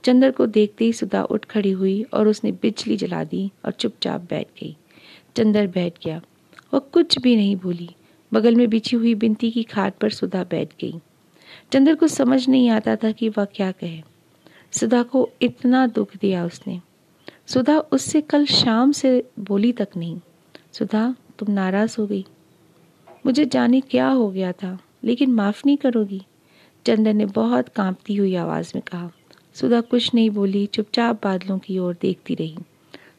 चंदर 0.04 0.32
को 0.32 0.46
देखते 0.46 0.86
ही 0.86 0.94
सुधा 0.94 1.24
उठ 1.24 1.46
खड़ी 1.46 1.72
हुई 1.72 2.04
और 2.04 2.28
उसने 2.28 2.52
बिजली 2.52 2.98
जला 2.98 3.24
दी 3.24 3.52
और 3.66 3.72
चुपचाप 3.72 4.22
बैठ 4.22 4.48
गई। 4.62 4.78
चंदर 5.36 5.68
बैठ 5.68 5.94
गया 6.06 6.22
वह 6.74 6.80
कुछ 6.80 7.20
भी 7.20 7.36
नहीं 7.36 7.56
बोली। 7.56 7.90
बगल 8.34 8.56
में 8.56 8.70
बिछी 8.70 8.96
हुई 8.96 9.16
बिनती 9.16 9.52
की 9.52 9.64
खाट 9.64 9.94
पर 9.94 10.10
सुधा 10.10 10.44
बैठ 10.44 10.70
गई। 10.82 10.94
चंदर 11.72 11.96
को 11.96 12.08
समझ 12.08 12.50
नहीं 12.50 12.70
आता 12.70 12.96
था 12.96 13.12
कि 13.12 13.30
वह 13.30 13.46
क्या 13.46 13.72
कहे। 13.72 14.02
सुधा 14.72 15.04
को 15.04 15.30
इतना 15.42 15.88
दुख 15.88 16.18
दिया 16.18 16.46
उसने। 16.46 16.82
सुधा 17.48 17.80
उससे 17.80 18.22
कल 18.22 18.46
शाम 18.46 18.92
से 18.92 19.30
बोली 19.40 19.72
तक 19.72 19.88
नहीं। 19.98 20.20
सुधा, 20.72 21.16
तुम 21.40 21.52
नाराज़ 21.52 21.96
हो 22.00 22.08
गई। 22.08 22.26
मुझे 23.26 23.46
जाने 23.46 23.82
क्या 23.82 24.08
हो 24.08 24.32
गया 24.32 24.52
था, 24.52 24.80
लेकिन 25.04 25.32
माफ़ 25.32 25.64
नहीं 25.66 25.78
करोगी? 25.78 26.22
चंदन 26.86 27.18
ने 27.18 27.26
बहुत 27.26 27.70
कांपती 27.70 28.16
हुई 28.16 28.36
आवाज़ 28.36 28.72
में 28.76 28.84
कहा। 28.88 29.12
सुधा 29.54 29.82
कुछ 29.82 30.14
नहीं 30.14 30.30
बोली, 30.30 30.66
चुपचाप 30.66 31.24
बादलों 31.24 31.60
की 31.60 31.80
ओर 31.80 31.98
देखती 32.02 32.36
रही। 32.36 32.58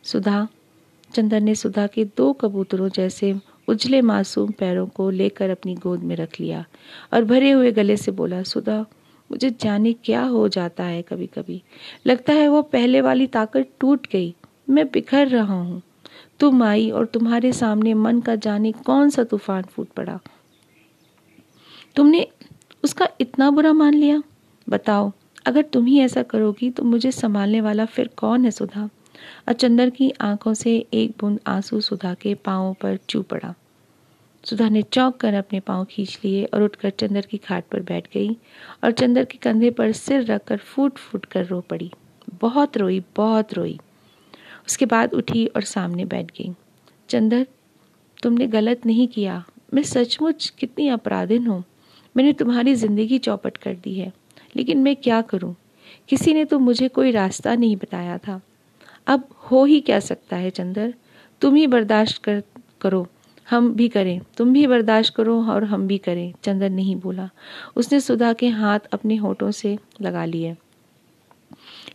सुधा 0.03 0.49
चंदन 1.15 1.45
ने 1.45 1.55
सुधा 1.55 1.87
के 1.87 2.05
दो 2.17 2.33
कबूतरों 2.33 2.89
जैसे 2.89 3.35
उजले 3.69 4.01
मासूम 4.03 4.51
पैरों 4.51 4.87
को 4.87 5.09
लेकर 5.11 5.51
अपनी 5.51 5.75
गोद 5.75 6.03
में 6.03 6.15
रख 6.17 6.41
लिया 6.41 6.65
और 7.13 7.25
भरे 7.25 7.51
हुए 7.51 7.73
गले 7.73 7.97
से 7.97 8.11
बोला, 8.11 8.43
सुधा, 8.43 8.81
मुझे 9.31 9.51
जाने 9.51 9.93
क्या 9.93 10.23
हो 10.23 10.49
जाता 10.49 10.85
है 10.85 11.03
कभी 11.03 11.27
कभी 11.27 11.63
लगता 12.07 12.33
है 12.33 12.49
वो 12.49 12.63
पहले 12.63 13.01
वाली 13.01 13.27
ताकत 13.27 13.69
टूट 13.81 14.07
गई। 14.13 14.35
मैं 14.71 14.87
बिखर 14.89 15.29
रहा 15.29 15.55
हूँ। 15.55 15.83
तुम 16.41 16.63
आई 16.63 16.91
और 16.91 17.07
तुम्हारे 17.07 17.53
सामने 17.53 17.95
मन 17.95 18.21
का 18.21 18.35
जाने 18.37 18.73
कौन 18.73 19.11
सा 19.11 19.25
तूफ़ान 19.25 19.63
फूट 19.63 19.89
पड़ा? 19.89 20.19
तुमने 21.97 22.27
उसका 22.85 23.09
इतना 23.21 23.51
बुरा 23.51 23.73
मान 23.73 23.95
लिया? 23.95 24.23
बताओ, 24.69 25.13
अगर 25.47 25.63
तुम 25.63 25.87
ही 25.87 25.99
ऐसा 26.01 26.23
करोगी 26.23 26.71
तो 26.71 26.83
मुझे 26.83 27.13
संभालने 27.13 27.61
वाला 27.61 27.85
फिर 27.85 28.11
कौन 28.17 28.45
है 28.45 28.51
सुधा? 28.51 28.89
अचंदर 29.47 29.91
की 29.91 30.13
आँखों 30.21 30.55
से 30.55 30.87
एक 30.95 31.15
बूंद 31.21 31.41
आँसू 31.47 31.81
सुधा 31.81 32.15
के 32.15 32.35
पांवों 32.35 32.75
पर 32.75 32.99
चू 33.09 33.23
पड़ा। 33.23 33.55
सुधा 34.45 34.69
ने 34.69 34.83
चौंक 34.83 35.17
कर 35.17 35.35
अपने 35.35 35.61
पाँव 35.61 35.85
खींच 35.85 36.19
लिए 36.25 36.45
और 36.45 36.63
उठकर 36.63 36.91
चंदर 36.91 37.21
की 37.21 37.37
खाट 37.37 37.65
पर 37.65 37.81
बैठ 37.81 38.07
गई 38.15 38.37
और 38.85 38.93
चंदर 38.93 39.25
के 39.25 39.39
कंधे 39.39 39.71
पर 39.71 39.93
सिर 39.93 40.25
रखकर 40.25 40.57
फूट 40.57 40.99
फूट 40.99 41.25
कर 41.25 41.47
रो 41.47 41.61
पड़ी। 41.61 41.91
बहुत 42.41 42.77
रोई 42.77 43.03
बहुत 43.17 43.55
रोई। 43.55 43.79
उसके 44.67 44.87
बाद 44.87 45.15
उठी 45.15 45.47
और 45.47 45.63
सामने 45.63 46.05
बैठ 46.05 46.31
गई। 46.31 46.53
चंदर 47.09 47.47
तुमने 48.23 48.47
गलत 48.47 48.87
नहीं 48.87 49.09
किया। 49.09 49.45
मैं 49.75 49.83
सचमुच 49.83 50.53
कितनी 50.59 50.89
अपराधिन 50.89 51.47
हूँ। 51.47 51.65
मैंने 52.17 52.33
तुम्हारी 52.33 52.75
ज़िंदगी 52.75 53.19
चौपट 53.19 53.57
कर 53.57 53.75
दी 53.75 53.95
है। 53.95 54.13
लेकिन 54.57 54.79
मैं 54.79 54.97
क्या 54.97 55.23
करूँ? 55.23 55.55
किसी 56.09 56.35
ने 56.35 56.45
तो 56.45 56.59
मुझे 56.59 56.89
कोई 56.89 57.11
रास्ता 57.11 57.55
नहीं 57.55 57.77
बताया 57.77 58.19
था। 58.19 58.41
अब 59.07 59.29
हो 59.51 59.65
ही 59.65 59.81
क्या 59.81 60.01
सकता 60.01 60.37
है 60.37 60.51
चंदर? 60.51 60.95
तुम 61.41 61.55
ही 61.55 61.67
बर्दाश्त 61.67 62.23
कर, 62.25 62.43
करो। 62.81 63.07
हम 63.51 63.75
भी 63.75 63.89
करें। 63.89 64.21
तुम 64.37 64.53
भी 64.53 64.67
बर्दाश्त 64.67 65.15
करो 65.15 65.45
और 65.45 65.65
हम 65.65 65.87
भी 65.87 65.99
करें 65.99 66.33
चंदन 66.45 66.73
नहीं 66.73 66.97
बोला। 66.97 67.31
उसने 67.77 68.01
सुधा 68.01 68.33
के 68.33 68.49
हाथ 68.49 68.79
अपने 68.93 69.17
होठों 69.17 69.51
से 69.51 69.79
लगा 70.03 70.25
लिए। 70.25 70.57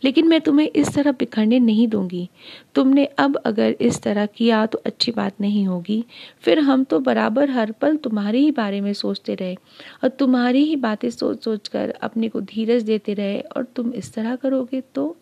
लेकिन 0.03 0.27
मैं 0.27 0.41
तुम्हें 0.41 0.69
इस 0.75 0.93
तरह 0.93 1.11
बिखरने 1.11 1.59
नहीं 1.59 1.87
दूँगी। 1.87 2.29
तुमने 2.75 3.05
अब 3.05 3.35
अगर 3.35 3.75
इस 3.81 4.01
तरह 4.01 4.25
किया 4.25 4.65
तो 4.65 4.81
अच्छी 4.85 5.11
बात 5.11 5.41
नहीं 5.41 5.67
होगी। 5.67 6.05
फिर 6.41 6.59
हम 6.59 6.83
तो 6.83 6.99
बराबर 6.99 7.49
हर 7.49 7.71
पल 7.71 7.95
तुम्हारे 7.95 8.39
ही 8.39 8.51
बारे 8.51 8.81
में 8.81 8.93
सोचते 8.93 9.35
रहे 9.35 9.55
और 10.03 10.09
तुम्हारी 10.09 10.63
ही 10.63 10.75
बातें 10.75 11.09
सोच 11.09 11.43
सोच 11.43 11.67
कर 11.67 11.89
अपने 11.89 12.29
को 12.29 12.41
धीरज 12.41 12.83
देते 12.83 13.13
रहे 13.13 13.39
और 13.39 13.63
तुम 13.63 13.93
इस 13.93 14.13
तरह 14.13 14.35
करोगे 14.35 14.81
तो 14.81 15.17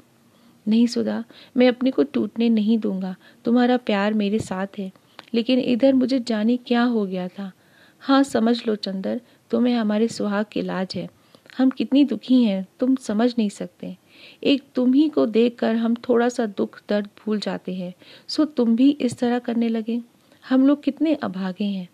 नहीं 0.67 0.87
सुधा, 0.87 1.23
मैं 1.57 1.67
अपने 1.67 1.91
को 1.91 2.03
टूटने 2.03 2.49
नहीं 2.49 2.77
दूँगा। 2.77 3.15
तुम्हारा 3.45 3.77
प्यार 3.77 4.13
मेरे 4.13 4.39
साथ 4.39 4.67
है, 4.77 4.91
लेकिन 5.33 5.59
इधर 5.59 5.93
मुझे 5.93 6.19
जाने 6.19 6.57
क्या 6.57 6.83
हो 6.83 7.05
गया 7.05 7.27
था? 7.27 7.51
हाँ 7.99 8.23
समझ 8.23 8.67
लो 8.67 8.75
चंदर, 8.75 9.21
तुम्हें 9.49 9.75
हमारे 9.75 10.07
सुहाग 10.07 10.45
की 10.51 10.61
लाज 10.61 10.93
है। 10.95 11.09
हम 11.57 11.69
कितनी 11.69 12.03
दुखी 12.03 12.43
हैं, 12.43 12.67
तुम 12.79 12.95
समझ 12.95 13.35
नहीं 13.37 13.49
सकते। 13.49 13.97
एक 14.43 14.63
तुम 14.75 14.93
ही 14.93 15.09
को 15.09 15.25
देखकर 15.25 15.75
हम 15.75 15.95
थोड़ा 15.95 16.29
सा 16.29 16.45
दुख, 16.45 16.81
दर्द 16.89 17.05
भूल 17.05 17.39
जाते 17.39 17.73
हैं। 17.73 17.93
सो 18.27 18.45
तुम 18.45 18.75
भी 18.75 18.89
इस 18.89 19.19
तरह 19.19 19.39
करने 19.39 19.69
लगे। 19.69 20.01
हम 20.49 20.67
लोग 20.67 20.83
कितने 20.83 21.13
अभागे 21.13 21.65
हैं। 21.65 21.89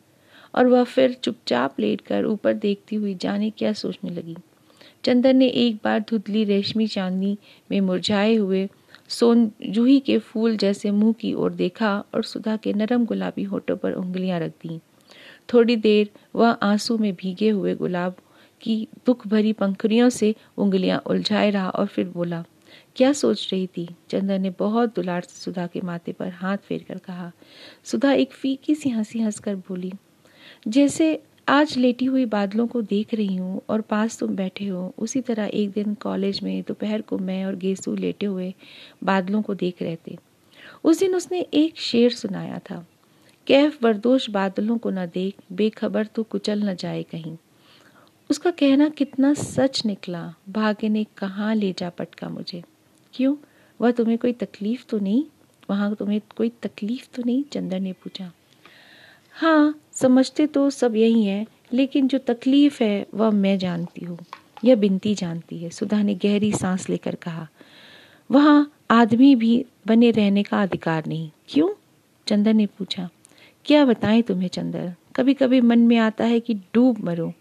और 0.56 0.68
वह 0.68 0.84
फिर 0.84 1.14
चुपचाप 1.14 1.80
लेट 1.80 2.02
कर 2.02 2.26
ऊपर 2.26 2.54
देखती 2.54 2.96
हुई 2.96 3.16
जाने 3.16 3.50
क्या 3.50 3.74
सोचने 3.74 4.10
लगी। 4.10 4.36
चंदन 5.04 5.36
ने 5.36 5.48
एक 5.48 5.76
बार 5.84 6.00
धुधली 6.00 6.44
रेशमी 6.44 6.88
चांदनी 6.88 7.38
में 7.72 7.82
मुरझाए 7.82 8.36
हुए 8.36 8.68
सोन 9.10 9.52
जूही 9.66 10.00
के 10.00 10.18
फूल 10.18 10.58
जैसे 10.58 10.92
मुँह 10.92 11.14
की 11.14 11.34
ओर 11.34 11.54
देखा 11.54 11.98
और 12.16 12.24
सुधा 12.24 12.56
के 12.56 12.74
नरम 12.74 13.06
गुलाबी 13.06 13.44
होठों 13.44 13.76
पर 13.78 13.92
उंगलियाँ 13.92 14.40
रख 14.40 14.52
दी। 14.64 14.80
थोड़ी 15.54 15.76
देर 15.76 16.10
वह 16.36 16.52
आँसू 16.52 16.98
में 16.98 17.14
भीगे 17.14 17.50
हुए 17.50 17.76
गुलाब 17.76 18.16
की 18.62 18.88
दुख 19.06 19.28
भरी 19.28 19.54
पंखुड़ियों 19.54 20.10
से 20.10 20.34
उंगलियाँ 20.58 21.02
उलझाए 21.06 21.50
रहा 21.50 21.70
और 21.70 21.86
फिर 21.86 22.08
बोला, 22.08 22.44
क्या 22.96 23.12
सोच 23.14 23.50
रही 23.54 23.68
थी? 23.68 23.88
चंदन 24.10 24.42
ने 24.42 24.50
बहुत 24.50 24.96
दुलार 24.96 25.22
से 25.22 25.42
सुधा 25.42 25.68
के 25.68 25.82
माथे 25.82 26.12
पर 26.12 26.30
हाथ 26.30 26.58
फेर 26.58 26.86
कर 26.88 26.98
कहा। 26.98 27.32
सुधा 27.84 28.12
एक 28.14 28.32
फीकी 28.32 28.76
सी 28.76 28.90
हँसी 28.90 29.20
हंसकर 29.20 29.56
बोली, 29.56 29.92
जैसे 30.68 31.24
आज 31.48 31.78
लेटी 31.78 32.06
हुई 32.06 32.26
बादलों 32.26 32.68
को 32.68 32.82
देख 32.82 33.14
रही 33.14 33.36
हूँ 33.36 33.62
और 33.70 33.82
पास 33.82 34.20
तुम 34.20 34.36
बैठे 34.36 34.66
हो। 34.66 34.94
उसी 34.98 35.22
तरह 35.22 35.50
एक 35.54 35.72
दिन 35.72 35.94
कॉलेज 35.94 36.44
में 36.44 36.64
दोपहर 36.68 37.02
को 37.02 37.18
मैं 37.18 37.46
और 37.46 37.56
गेसू 37.56 37.96
लेटे 37.96 38.26
हुए 38.26 38.54
बादलों 39.04 39.42
को 39.42 39.56
देख 39.56 39.82
रहे 39.82 39.98
थे। 40.08 40.18
उस 40.84 41.00
दिन 41.00 41.16
उसने 41.16 41.40
एक 41.54 41.78
शेर 41.78 42.12
सुनाया 42.12 42.60
था। 42.60 42.88
कैफ 43.48 43.84
बरदोश 43.84 44.30
बादलों 44.30 44.78
को 44.78 44.90
न 44.90 45.06
देख, 45.06 45.36
बेखबर 45.52 46.06
तो 46.06 46.24
कुचल 46.24 46.70
न 46.70 46.76
जाए 46.76 47.04
कहीं। 47.04 47.38
उसका 48.30 48.52
कहना 48.52 48.90
कितना 48.90 49.34
सच 49.34 49.86
निकला, 49.86 50.34
भाग्य 50.50 50.90
ने 50.90 51.04
कहाँ 51.04 51.56
ले 51.56 51.74
जा 51.78 51.90
पटका 51.90 52.30
मुझे। 52.30 52.64
क्यों? 53.14 53.36
वह 53.82 53.92
तुम्हें 53.92 54.18
कोई 54.18 54.34
तकलीफ़ 54.34 54.86
तो 54.90 55.00
नहीं? 55.00 55.26
वहाँ 55.70 55.96
तुम्हें 55.96 56.22
कोई 56.38 56.50
तकलीफ़ 56.50 57.08
तो 57.16 57.24
नहीं? 57.26 57.44
चंदर 57.44 57.80
ने 57.80 57.94
पूछा। 57.94 58.32
हाँ 59.32 59.80
समझते 59.96 60.48
तो 60.48 60.70
सब 60.70 60.96
यही 60.96 61.26
है, 61.26 61.46
लेकिन 61.74 62.08
जो 62.08 62.18
तकलीफ़ 62.18 62.84
है, 62.84 63.08
वह 63.14 63.32
मैं 63.32 63.58
जानती 63.58 64.06
हूँ। 64.06 64.20
यह 64.66 64.76
बिनती 64.76 65.16
जानती 65.16 65.58
है, 65.58 65.70
सुधा 65.70 66.04
ने 66.04 66.16
गहरी 66.16 66.52
सांस 66.52 66.90
लेकर 66.90 67.16
कहा। 67.16 67.48
वहाँ 68.32 68.74
आदमी 68.92 69.36
भी 69.36 69.66
बने 69.88 70.12
रहने 70.12 70.44
का 70.44 70.62
अधिकार 70.62 71.06
नहीं। 71.08 71.32
क्यों? 71.50 71.70
चंदर 72.28 72.54
ने 72.54 72.66
पूछा। 72.66 73.10
क्या 73.66 73.86
बताएँ 73.86 74.22
तुम्हें 74.22 74.48
चंदर 74.48 74.94
कभी 75.16 75.34
कभी 75.34 75.62
मन 75.62 75.80
में 75.80 75.98
आता 75.98 76.24
है 76.24 76.40
कि 76.40 76.54
डूब 76.54 77.04
मरो। 77.04 77.34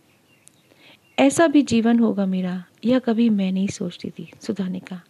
ऐसा 1.19 1.47
भी 1.47 1.63
जीवन 1.63 1.99
होगा 1.99 2.27
मेरा, 2.27 2.65
यह 2.85 2.99
कभी 2.99 3.29
मैं 3.29 3.53
नहीं 3.53 3.69
सोचती 3.69 4.11
थी, 4.11 4.33
सुधा 4.43 4.69
ने 4.69 4.81
कहा। 4.81 5.01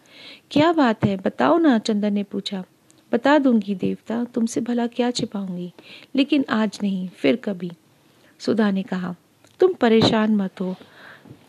क्या 0.51 0.73
बात 0.73 1.05
है? 1.05 1.17
बताओ 1.17 1.59
ना, 1.59 1.79
चंदन 1.79 2.13
ने 2.13 2.23
पूछा। 2.23 2.65
बता 3.13 3.39
दूँगी 3.39 3.75
देवता, 3.75 4.25
तुमसे 4.25 4.61
भला 4.61 4.87
क्या 4.87 5.11
छिपाऊँगी? 5.11 5.73
लेकिन 6.17 6.45
आज 6.51 6.79
नहीं, 6.83 7.09
फिर 7.09 7.37
कभी। 7.37 7.71
सुधा 8.39 8.71
ने 8.71 8.83
कहा, 8.83 9.15
तुम 9.61 9.73
परेशान 9.73 10.37
मत 10.37 10.61
हो। 10.61 10.77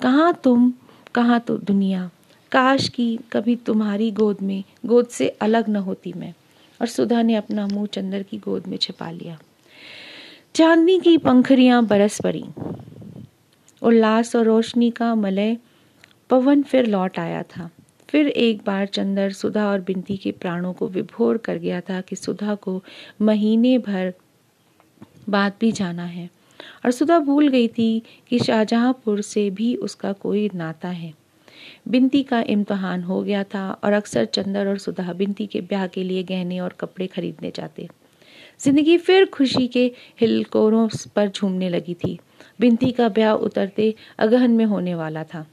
कहाँ 0.02 0.42
तुम, 0.44 0.74
कहाँ 1.16 1.40
तो 1.40 1.58
दुनिया? 1.58 2.10
काश 2.52 2.90
की 2.90 3.20
कभी 3.32 3.56
तुम्हारी 3.56 4.12
गोद 4.12 4.38
में, 4.42 4.64
गोद 4.86 5.08
से 5.08 5.30
अलग 5.30 5.70
न 5.70 5.76
होती 5.76 6.14
मैं। 6.14 6.34
और 6.82 6.88
सुधा 6.88 7.22
ने 7.22 7.36
अपना 7.36 7.68
मुँह 7.68 7.86
चंदर 7.86 8.24
की 8.24 8.38
गोद 8.38 8.68
में 8.68 8.78
छिपा 8.78 9.12
लिया। 9.12 9.40
चांदनी 10.56 11.00
की 11.00 11.18
पंखरियाँ 11.18 11.86
बरस 11.86 12.22
पड़ी। 12.22 12.46
उल्लास 13.82 14.36
और 14.36 14.46
रोशनी 14.46 14.92
का 14.92 15.16
मलय 15.16 15.58
पवन 16.30 16.64
फिर 16.64 16.86
लौट 16.86 17.20
आया 17.20 17.44
था। 17.44 17.70
फिर 18.14 18.28
एक 18.28 18.62
बार 18.66 18.86
चंदर 18.86 19.32
सुधा 19.32 19.66
और 19.68 19.82
बिंती 19.82 20.18
के 20.18 20.32
प्राणों 20.32 20.74
को 20.74 20.88
विभोर 20.88 21.38
कर 21.38 21.58
गया 21.58 21.82
था 21.82 22.02
कि 22.02 22.16
सुधा 22.16 22.56
को 22.56 22.84
महीने 23.22 23.78
भर 23.78 24.14
बाद 25.30 25.54
भी 25.60 25.72
जाना 25.72 26.04
है। 26.04 26.30
और 26.86 26.92
सुधा 26.92 27.20
भूल 27.20 27.48
गई 27.48 27.68
थी 27.68 28.04
कि 28.30 28.40
शाहजहांपुर 28.40 29.22
से 29.22 29.50
भी 29.50 29.76
उसका 29.76 30.12
कोई 30.14 30.50
नाता 30.56 30.88
है। 30.88 31.14
बिंती 31.88 32.24
का 32.24 32.42
इम्तहान 32.42 33.04
हो 33.04 33.22
गया 33.24 33.44
था 33.44 33.72
और 33.84 33.94
अक्सर 33.94 34.26
चंदर 34.26 34.68
और 34.68 34.78
सुधा 34.78 35.14
बिंती 35.14 35.48
के 35.48 35.62
ब्याह 35.62 35.88
के 35.88 36.04
लिए 36.04 36.24
गहने 36.24 36.60
और 36.60 36.74
कपड़े 36.80 37.08
खरीदने 37.08 37.52
जाते। 37.56 37.88
ज़िंदगी 38.60 38.98
फिर 38.98 39.26
खुशी 39.26 39.68
के 39.68 39.92
हिलकोरों 40.22 40.88
पर 41.16 41.30
झूमने 41.30 41.70
लगी 41.70 41.94
थी। 41.94 42.20
बिंती 42.62 42.92
का 42.92 43.10
ब्याह 43.10 43.34
उतरते 43.34 43.94
अगहन 44.20 44.52
में 44.52 44.66
होने 44.66 44.96
वाला 44.96 45.24
था। 45.24 45.46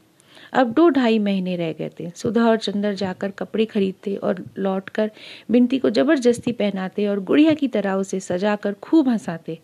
अब 0.53 0.73
दो 0.73 0.89
ढाई 0.89 1.19
महीने 1.19 1.57
रह 1.57 1.73
गए 1.73 1.91
थे। 2.01 2.11
सुधा 2.17 2.49
और 2.49 2.57
चंदर 2.57 2.95
जाकर 2.95 3.31
कपड़े 3.31 3.65
खरीदते 3.65 4.15
और 4.17 4.45
लौटकर 4.59 5.11
बिनती 5.51 5.79
को 5.79 5.91
ज़बरदस्ती 5.91 6.53
पहनाते 6.53 7.07
और 7.07 7.21
गुड़िया 7.21 7.55
की 7.55 7.69
तरह 7.69 7.95
उसे 7.95 8.21
सजाकर 8.21 8.73
खूब 8.83 9.09
हंसाते। 9.09 9.59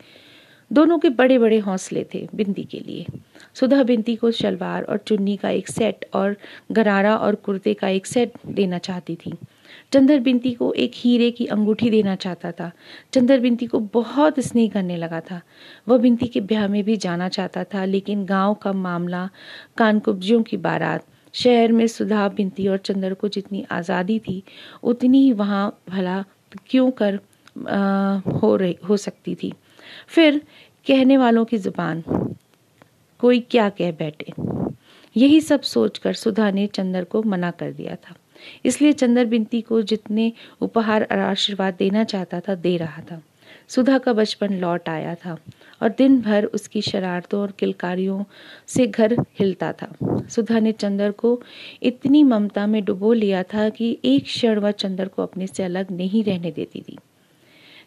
दोनों 0.70 0.98
के 0.98 1.08
बड़े 1.08 1.38
बड़े 1.38 1.58
हौसले 1.58 2.04
थे 2.14 2.26
बिंदी 2.34 2.64
के 2.64 2.80
लिए। 2.80 3.06
सुधा 3.54 3.82
बिंदी 3.82 4.16
को 4.16 4.30
शलवार 4.30 4.82
और 4.82 4.98
चुन्नी 4.98 5.36
का 5.36 5.50
एक 5.50 5.68
सेट 5.68 6.04
और 6.14 6.36
गरारा 6.72 7.16
और 7.16 7.34
कुर्ते 7.34 7.74
का 7.74 7.88
एक 7.88 8.06
सेट 8.06 8.32
देना 8.46 8.78
चाहती 8.78 9.14
थी। 9.16 9.32
चंदर 9.92 10.20
बिंती 10.20 10.52
को 10.52 10.72
एक 10.72 10.92
हीरे 10.94 11.30
की 11.30 11.46
अंगूठी 11.46 11.90
देना 11.90 12.14
चाहता 12.14 12.52
था। 12.52 12.70
चंदर 13.12 13.40
बिंती 13.40 13.66
को 13.66 13.78
बहुत 13.80 14.40
स्नेह 14.40 14.70
करने 14.70 14.96
लगा 14.96 15.20
था। 15.20 15.40
वह 15.88 15.98
बिंती 15.98 16.26
के 16.26 16.40
ब्याह 16.40 16.66
में 16.68 16.82
भी 16.84 16.96
जाना 16.96 17.28
चाहता 17.28 17.64
था 17.64 17.84
लेकिन 17.84 18.24
गाँव 18.24 18.54
का 18.54 18.72
मामला 18.72 19.28
कानकुब्जियों 19.76 20.42
की 20.42 20.56
बारात 20.56 21.04
शहर 21.34 21.72
में 21.72 21.86
सुधा 21.86 22.28
बिंती 22.28 22.66
और 22.68 22.78
चंदर 22.78 23.14
को 23.14 23.28
जितनी 23.28 23.64
आज़ादी 23.70 24.18
थी 24.18 24.42
उतनी 24.82 25.22
ही 25.22 25.32
वहाँ 25.32 25.78
भला 25.88 26.24
क्यों 26.70 26.90
कर 26.90 27.18
आ, 27.68 28.16
हो 28.32 28.56
रही 28.56 28.76
हो 28.88 28.96
सकती 28.96 29.34
थी। 29.34 29.52
फिर 30.08 30.38
कहने 30.86 31.16
वालों 31.16 31.44
की 31.44 31.58
ज़ुबान 31.58 32.02
कोई 33.20 33.40
क्या 33.40 33.68
कह 33.68 33.92
बैठे? 33.92 34.32
यही 35.16 35.40
सब 35.40 35.60
सोचकर 35.60 36.12
सुधा 36.12 36.50
ने 36.50 36.66
चंदर 36.66 37.04
को 37.04 37.22
मना 37.22 37.50
कर 37.50 37.72
दिया 37.72 37.94
था। 37.96 38.14
इसलिए 38.64 38.92
चंदर 38.92 39.24
बिनती 39.24 39.60
को 39.60 39.82
जितने 39.82 40.32
उपहार 40.60 41.02
और 41.02 41.18
आशीर्वाद 41.18 41.74
देना 41.78 42.04
चाहता 42.04 42.40
था, 42.40 42.54
दे 42.54 42.76
रहा 42.76 43.02
था। 43.02 43.22
सुधा 43.68 43.98
का 43.98 44.12
बचपन 44.12 44.54
लौट 44.54 44.88
आया 44.88 45.14
था 45.14 45.36
और 45.82 45.88
दिन 45.88 46.20
भर 46.20 46.44
उसकी 46.44 46.82
शरारतों 46.82 47.40
और 47.40 47.50
किलकारियों 47.50 48.24
से 48.66 48.86
घर 48.86 49.12
हिलता 49.12 49.72
था। 49.72 49.94
सुधा 50.28 50.58
ने 50.58 50.72
चंदर 50.72 51.10
को 51.10 51.42
इतनी 51.82 52.22
ममता 52.22 52.66
में 52.66 52.84
डुबो 52.84 53.12
लिया 53.12 53.42
था 53.42 53.68
कि 53.68 53.98
एक 54.04 54.24
क्षण 54.24 54.58
वह 54.58 54.70
चंदर 54.70 55.08
को 55.08 55.22
अपने 55.22 55.46
से 55.46 55.62
अलग 55.62 55.90
नहीं 55.90 56.24
रहने 56.24 56.50
देती 56.50 56.80
थी। 56.80 56.98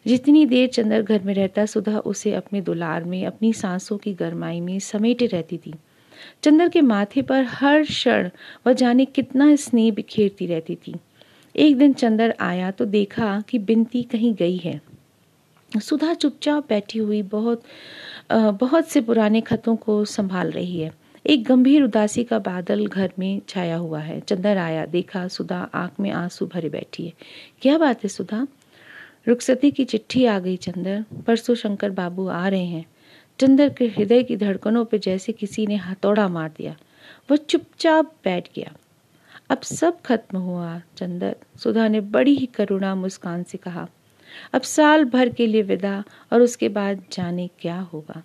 जितनी 0.06 0.46
देर 0.46 0.68
चंदर 0.68 1.02
घर 1.02 1.22
में 1.22 1.34
रहता, 1.34 1.66
सुधा 1.66 1.98
उसे 1.98 2.34
अपने 2.34 2.60
दुलार 2.60 3.04
में, 3.04 3.26
अपनी 3.26 3.52
सांसों 3.52 3.98
की 3.98 4.14
गरमाई 4.14 4.60
में 4.60 4.78
समेटे 4.78 5.26
रहती 5.26 5.58
थी। 5.58 5.74
चंदर 6.42 6.68
के 6.68 6.80
माथे 6.80 7.22
पर 7.22 7.44
हर 7.44 7.82
क्षण 7.82 8.30
वह 8.66 8.72
जाने 8.72 9.04
कितना 9.04 9.54
स्नेह 9.56 9.92
बिखेरती 9.92 10.46
रहती 10.46 10.74
थी। 10.76 10.94
एक 11.54 11.76
दिन 11.78 11.92
चंदर 11.92 12.34
आया 12.40 12.70
तो 12.70 12.84
देखा 12.84 13.40
कि 13.40 13.58
बिनती 13.58 14.02
कहीं 14.02 14.34
गई 14.34 14.56
है। 14.56 14.80
सुधा 15.72 16.14
चुपचाप 16.14 16.68
बैठी 16.68 16.98
हुई 16.98 17.22
बहुत 17.22 17.62
बहुत 18.32 18.88
से 18.88 19.00
पुराने 19.00 19.40
खतों 19.40 19.76
को 19.76 20.04
संभाल 20.04 20.50
रही 20.50 20.80
है। 20.80 20.92
एक 21.26 21.44
गंभीर 21.44 21.82
उदासी 21.82 22.24
का 22.24 22.38
बादल 22.38 22.86
घर 22.86 23.12
में 23.18 23.40
छाया 23.48 23.76
हुआ 23.76 24.00
है। 24.00 24.20
चंदर 24.20 24.56
आया, 24.56 24.86
देखा 24.86 25.26
सुधा 25.28 25.58
आँख 25.74 26.00
में 26.00 26.10
आँसू 26.10 26.46
भरे 26.46 26.68
बैठी 26.68 27.06
है। 27.06 27.12
क्या 27.62 27.78
बात 27.78 28.04
है 28.04 28.08
सुधा? 28.08 28.46
रुखसती 29.28 29.70
की 29.70 29.84
चिट्ठी 29.84 30.24
आ 30.24 30.38
गई 30.38 30.56
चंदर। 30.56 31.04
परसों 31.26 31.54
शंकर 31.54 31.90
बाबू 31.90 32.26
आ 32.28 32.48
रहे 32.48 32.64
हैं। 32.64 32.84
चंदर 33.40 33.68
के 33.68 33.86
हृदय 33.86 34.22
की 34.22 34.36
धड़कनों 34.36 34.84
पर 34.84 34.98
जैसे 34.98 35.32
किसी 35.32 35.66
ने 35.66 35.76
हथौड़ा 35.76 36.28
मार 36.28 36.48
दिया। 36.48 36.76
वह 37.30 37.36
चुपचाप 37.36 38.14
बैठ 38.24 38.48
गया। 38.56 38.72
अब 39.50 39.60
सब 39.60 40.00
खत्म 40.00 40.38
हुआ 40.38 40.82
चंदर। 40.96 41.36
सुधा 41.56 41.88
ने 41.88 42.00
बड़ी 42.00 42.34
ही 42.36 42.46
करुणा 42.46 42.94
मुस्कान 42.94 43.42
से 43.42 43.58
कहा 43.58 43.88
अब 44.54 44.60
साल 44.60 45.04
भर 45.04 45.28
के 45.28 45.46
लिए 45.46 45.62
विदा 45.62 46.04
और 46.32 46.42
उसके 46.42 46.68
बाद 46.68 47.04
जाने 47.12 47.50
क्या 47.58 47.80
होगा? 47.80 48.22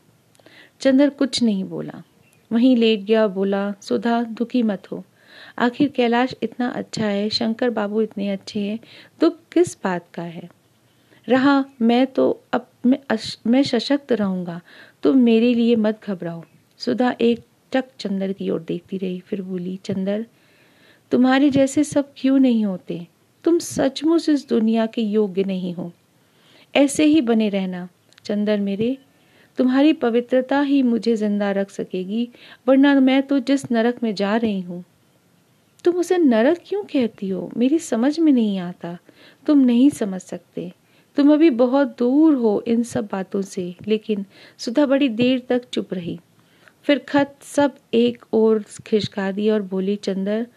चंदर 0.79 1.09
कुछ 1.09 1.43
नहीं 1.43 1.63
बोला। 1.63 2.03
वहीं 2.51 2.77
लेट 2.77 2.99
गया 2.99 3.27
बोला 3.27 3.73
सुधा 3.81 4.23
दुखी 4.23 4.63
मत 4.63 4.91
हो। 4.91 5.03
आखिर 5.59 5.89
कैलाश 5.89 6.35
इतना 6.43 6.69
अच्छा 6.69 7.05
है 7.05 7.29
शंकर 7.29 7.69
बाबू 7.69 8.01
इतने 8.01 8.29
अच्छे 8.29 8.59
हैं 8.59 8.79
दुख 9.21 9.35
किस 9.51 9.77
बात 9.83 10.05
का 10.13 10.23
है? 10.23 10.49
रहा 11.29 11.65
मैं 11.81 12.07
तो 12.07 12.41
अब 12.53 12.67
मैं, 12.85 13.17
मैं 13.47 13.63
सशक्त 13.63 14.11
रहूँगा। 14.11 14.61
तुम 15.05 15.17
मेरे 15.17 15.53
लिए 15.53 15.75
मत 15.75 15.99
घबराओ। 16.07 16.43
सुधा 16.77 17.15
एक 17.21 17.39
टक 17.71 17.85
चंदर 17.99 18.33
की 18.33 18.49
ओर 18.49 18.61
देखती 18.61 18.97
रही, 18.97 19.19
फिर 19.19 19.41
बोली, 19.41 19.79
चंदर, 19.85 20.25
तुम्हारे 21.11 21.49
जैसे 21.49 21.83
सब 21.83 22.13
क्यों 22.17 22.39
नहीं 22.39 22.65
होते? 22.65 23.07
तुम 23.43 23.59
सचमुच 23.59 24.29
इस 24.29 24.49
दुनिया 24.49 24.85
के 24.85 25.01
योग्य 25.01 25.43
नहीं 25.43 25.73
हो। 25.73 25.91
ऐसे 26.75 27.05
ही 27.05 27.21
बने 27.21 27.49
रहना। 27.49 27.89
चंदर 28.25 28.59
मेरे, 28.59 28.97
तुम्हारी 29.57 29.93
पवित्रता 29.93 30.61
ही 30.61 30.83
मुझे 30.83 31.15
ज़िंदा 31.15 31.51
रख 31.51 31.69
सकेगी, 31.69 32.29
वरना 32.67 32.99
मैं 32.99 33.23
तो 33.23 33.39
जिस 33.39 33.71
नरक 33.71 34.03
में 34.03 34.15
जा 34.15 34.35
रही 34.35 34.61
हूँ। 34.61 34.83
तुम 35.83 35.95
उसे 35.95 36.17
नरक 36.17 36.61
क्यों 36.65 36.83
कहती 36.83 37.29
हो? 37.29 37.51
मेरी 37.57 37.79
समझ 37.79 38.19
में 38.19 38.31
नहीं 38.31 38.59
आता। 38.59 38.97
तुम 39.45 39.59
नहीं 39.59 39.89
समझ 39.89 40.21
सकते। 40.21 40.71
तुम 41.15 41.33
अभी 41.33 41.49
बहुत 41.49 41.87
दूर 41.87 42.33
हो 42.33 42.63
इन 42.67 42.83
सब 42.83 43.09
बातों 43.11 43.41
से, 43.41 43.75
लेकिन 43.87 44.25
सुधा 44.57 44.85
बड़ी 44.85 45.09
देर 45.09 45.39
तक 45.49 45.61
चुप 45.73 45.93
रही। 45.93 46.19
फिर 46.83 46.99
खत 46.99 47.35
सब 47.41 47.75
एक 47.93 48.25
और 48.33 48.63
खिसका 48.87 49.31
दी 49.31 49.49
और 49.49 49.61
बोली, 49.61 49.95
चंदर, 49.95 50.47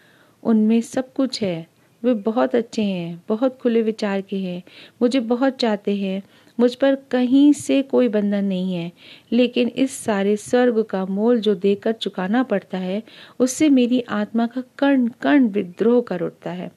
उनमें 0.43 0.81
सब 0.81 1.13
कुछ 1.13 1.41
है। 1.41 1.67
वे 2.03 2.13
बहुत 2.13 2.55
अच्छे 2.55 2.81
हैं, 2.81 3.23
बहुत 3.29 3.57
खुले 3.61 3.81
विचार 3.81 4.21
के 4.21 4.37
हैं, 4.37 4.63
मुझे 5.01 5.19
बहुत 5.19 5.53
चाहते 5.53 5.95
हैं। 5.95 6.23
मुझ 6.59 6.75
पर 6.75 6.95
कहीं 6.95 7.53
से 7.53 7.81
कोई 7.81 8.07
बंधन 8.07 8.45
नहीं 8.45 8.73
है, 8.73 8.91
लेकिन 9.31 9.67
इस 9.67 9.91
सारे 9.91 10.35
स्वर्ग 10.35 10.83
का 10.83 11.05
मोल 11.05 11.39
जो 11.39 11.55
देकर 11.55 11.91
चुकाना 11.91 12.43
पड़ता 12.43 12.77
है, 12.77 13.03
उससे 13.39 13.69
मेरी 13.69 14.01
आत्मा 14.01 14.47
का 14.47 14.63
कर्ण 14.77 15.07
कर्ण 15.07 15.47
विद्रोह 15.47 16.01
कर 16.01 16.21
उठता 16.21 16.51
है। 16.51 16.71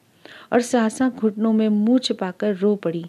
और 0.53 0.61
सासा 0.61 1.09
घुटनों 1.09 1.53
में 1.53 1.69
मुँह 1.69 1.99
छिपाकर 1.99 2.55
रो 2.55 2.77
पड़ी। 2.77 3.05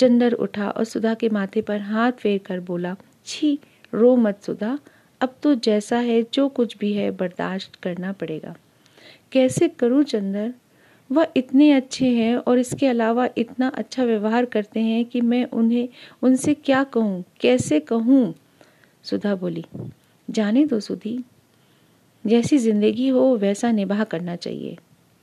चंदर 0.00 0.32
उठा 0.32 0.68
और 0.68 0.84
सुधा 0.84 1.14
के 1.14 1.28
माथे 1.28 1.60
पर 1.60 1.80
हाथ 1.80 2.12
फेर 2.12 2.38
कर 2.38 2.60
बोला, 2.60 2.96
छी, 3.26 3.58
रो 3.94 4.16
मत 4.16 4.42
सुधा। 4.42 4.78
अब 5.20 5.36
तो 5.42 5.54
जैसा 5.54 5.98
है, 5.98 6.26
जो 6.34 6.48
कुछ 6.48 6.78
भी 6.78 6.92
है, 6.92 7.10
बर्दाश्त 7.10 7.74
करना 7.74 8.12
पड़ेगा। 8.12 8.54
कैसे 9.32 9.68
करूँ 9.68 10.02
चंदर 10.02 10.54
वह 11.12 11.26
इतने 11.36 11.72
अच्छे 11.72 12.08
हैं 12.08 12.36
और 12.36 12.58
इसके 12.58 12.86
अलावा 12.86 13.28
इतना 13.38 13.68
अच्छा 13.68 14.04
व्यवहार 14.04 14.44
करते 14.44 14.80
हैं 14.80 15.04
कि 15.04 15.20
मैं 15.20 15.44
उन्हें, 15.44 15.88
उनसे 16.22 16.54
क्या 16.54 16.84
कहूँ? 16.84 17.24
कैसे 17.40 17.80
कहूँ? 17.80 18.34
सुधा 19.04 19.34
बोली, 19.34 19.64
जाने 20.30 20.64
दो 20.64 20.80
सुधी। 20.80 21.24
जैसी 22.26 22.58
ज़िंदगी 22.58 23.08
हो, 23.08 23.36
वैसा 23.36 23.70
निभा 23.70 24.04
करना 24.04 24.36
चाहिए। 24.36 24.76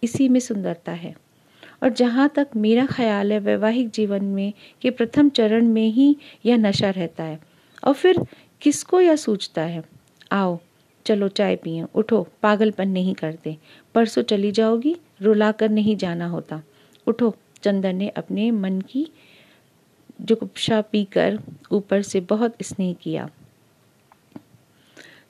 इसी 0.03 0.29
में 0.29 0.39
सुंदरता 0.39 0.91
है। 0.91 1.15
और 1.83 1.89
जहाँ 1.89 2.29
तक 2.29 2.47
मेरा 2.55 2.85
ख्याल 2.85 3.31
है, 3.31 3.39
वैवाहिक 3.39 3.89
जीवन 3.89 4.25
में 4.25 4.53
के 4.81 4.89
प्रथम 4.89 5.29
चरण 5.29 5.65
में 5.65 5.89
ही 5.89 6.17
यह 6.45 6.57
नशा 6.57 6.89
रहता 6.89 7.23
है। 7.23 7.39
और 7.83 7.93
फिर 7.93 8.19
किसको 8.61 9.01
यह 9.01 9.15
सूझता 9.15 9.61
है? 9.61 9.83
आओ, 10.31 10.59
चलो 11.05 11.27
चाय 11.27 11.55
पिए। 11.55 11.85
उठो, 11.95 12.27
पागलपन 12.43 12.89
नहीं 12.89 13.15
करते। 13.15 13.57
परसों 13.95 14.21
चली 14.21 14.51
जाओगी 14.51 14.97
रुला 15.21 15.51
कर 15.51 15.69
नहीं 15.69 15.95
जाना 15.95 16.27
होता। 16.27 16.63
उठो, 17.07 17.35
चंदन 17.63 17.95
ने 17.95 18.09
अपने 18.09 18.51
मन 18.51 18.81
की 18.81 19.07
जुगुप्सा 20.21 20.81
पीकर 20.81 21.39
ऊपर 21.71 22.01
से 22.01 22.19
बहुत 22.19 22.55
स्नेह 22.61 22.93
किया। 22.93 23.29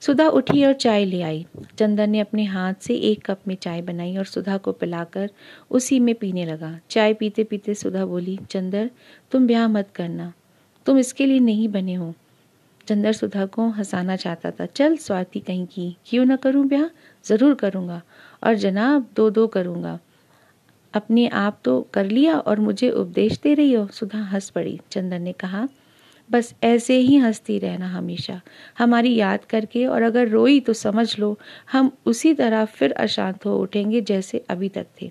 सुधा 0.02 0.26
उठी 0.28 0.64
और 0.64 0.72
चाय 0.72 1.04
ले 1.04 1.20
आई। 1.22 1.44
चंदन 1.78 2.10
ने 2.10 2.20
अपने 2.20 2.44
हाथ 2.44 2.74
से 2.80 2.94
एक 2.94 3.24
कप 3.26 3.40
में 3.48 3.54
चाय 3.54 3.82
बनाई 3.82 4.16
और 4.16 4.24
सुधा 4.24 4.56
को 4.56 4.72
पिलाकर 4.72 5.30
उसी 5.70 5.98
में 6.00 6.14
पीने 6.14 6.46
लगा। 6.46 6.78
चाय 6.90 7.14
पीते 7.14 7.44
पीते 7.44 7.74
सुधा 7.74 8.04
बोली, 8.06 8.38
चंदर, 8.50 8.90
तुम 9.32 9.46
ब्याह 9.46 9.68
मत 9.68 9.90
करना। 9.94 10.32
तुम 10.86 10.98
इसके 10.98 11.26
लिए 11.26 11.38
नहीं 11.38 11.68
बने 11.68 11.94
हो 11.94 12.14
चंदर 12.88 13.12
सुधा 13.12 13.44
को 13.46 13.68
हंसाना 13.68 14.16
चाहता 14.16 14.50
था। 14.50 14.66
चल 14.66 14.96
स्वाति 14.96 15.40
कहीं 15.40 15.66
की, 15.66 15.96
क्यों 16.06 16.24
ना 16.24 16.36
करूँ 16.36 16.66
ब्याह? 16.66 16.88
ज़रूर 17.24 17.54
करूँगा। 17.54 18.00
और 18.44 18.54
जनाब 18.54 19.06
दो 19.16 19.28
दो 19.30 19.46
करूँगा। 19.46 19.98
अपने 20.94 21.28
आप 21.28 21.58
तो 21.64 21.80
कर 21.92 22.06
लिया 22.06 22.38
और 22.38 22.60
मुझे 22.60 22.90
उपदेश 22.90 23.38
दे 23.38 23.54
रही 23.54 23.72
हो 23.72 23.86
सुधा 23.86 24.22
हंस 24.22 24.50
पड़ी। 24.50 24.78
चंदन 24.90 25.22
ने 25.22 25.32
कहा 25.32 25.66
बस 26.30 26.54
ऐसे 26.62 26.96
ही 26.98 27.16
हंसती 27.16 27.58
रहना 27.58 27.88
हमेशा। 27.88 28.40
हमारी 28.78 29.14
याद 29.14 29.44
करके 29.44 29.86
और 29.86 30.02
अगर 30.02 30.28
रोई 30.28 30.60
तो 30.60 30.72
समझ 30.72 31.18
लो, 31.18 31.38
हम 31.72 31.90
उसी 32.06 32.34
तरह 32.34 32.64
फिर 32.64 32.92
अशांत 32.92 33.46
हो 33.46 33.58
उठेंगे 33.58 34.00
जैसे 34.00 34.44
अभी 34.50 34.68
तक 34.68 34.86
थे। 35.02 35.10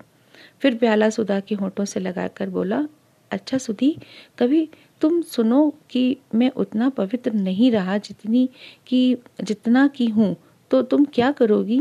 फिर 0.60 0.74
प्याला 0.74 1.10
सुधा 1.10 1.40
के 1.40 1.54
होठों 1.54 1.84
से 1.84 2.00
लगाकर 2.00 2.48
बोला 2.48 2.88
अच्छा 3.30 3.58
सुधी, 3.58 3.98
कभी 4.38 4.68
तुम 5.00 5.22
सुनो 5.22 5.74
कि 5.90 6.16
मैं 6.34 6.50
उतना 6.50 6.88
पवित्र 6.88 7.32
नहीं 7.32 7.70
रहा 7.70 7.98
जितनी 7.98 8.48
कि, 8.86 9.16
जितना 9.42 9.88
की 9.88 10.06
हूँ 10.06 10.36
तो 10.70 10.82
तुम 10.82 11.04
क्या 11.04 11.32
करोगी? 11.32 11.80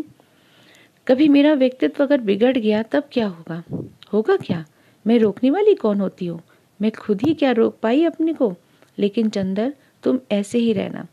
कभी 1.07 1.27
मेरा 1.27 1.53
व्यक्तित्व 1.53 2.03
अगर 2.03 2.21
बिगड़ 2.21 2.57
गया 2.57 2.83
तब 2.83 3.03
क्या 3.11 3.27
होगा? 3.27 3.63
होगा 4.13 4.35
क्या? 4.35 4.65
मैं 5.07 5.19
रोकने 5.19 5.49
वाली 5.51 5.75
कौन 5.75 6.01
होती 6.01 6.25
हूँ? 6.25 6.41
मैं 6.81 6.91
खुद 6.91 7.21
ही 7.21 7.33
क्या 7.33 7.51
रोक 7.51 7.77
पाई 7.83 8.03
अपने 8.03 8.33
को? 8.33 8.55
लेकिन 8.99 9.29
चंदर, 9.29 9.73
तुम 10.03 10.19
ऐसे 10.31 10.59
ही 10.59 10.73
रहना। 10.73 11.07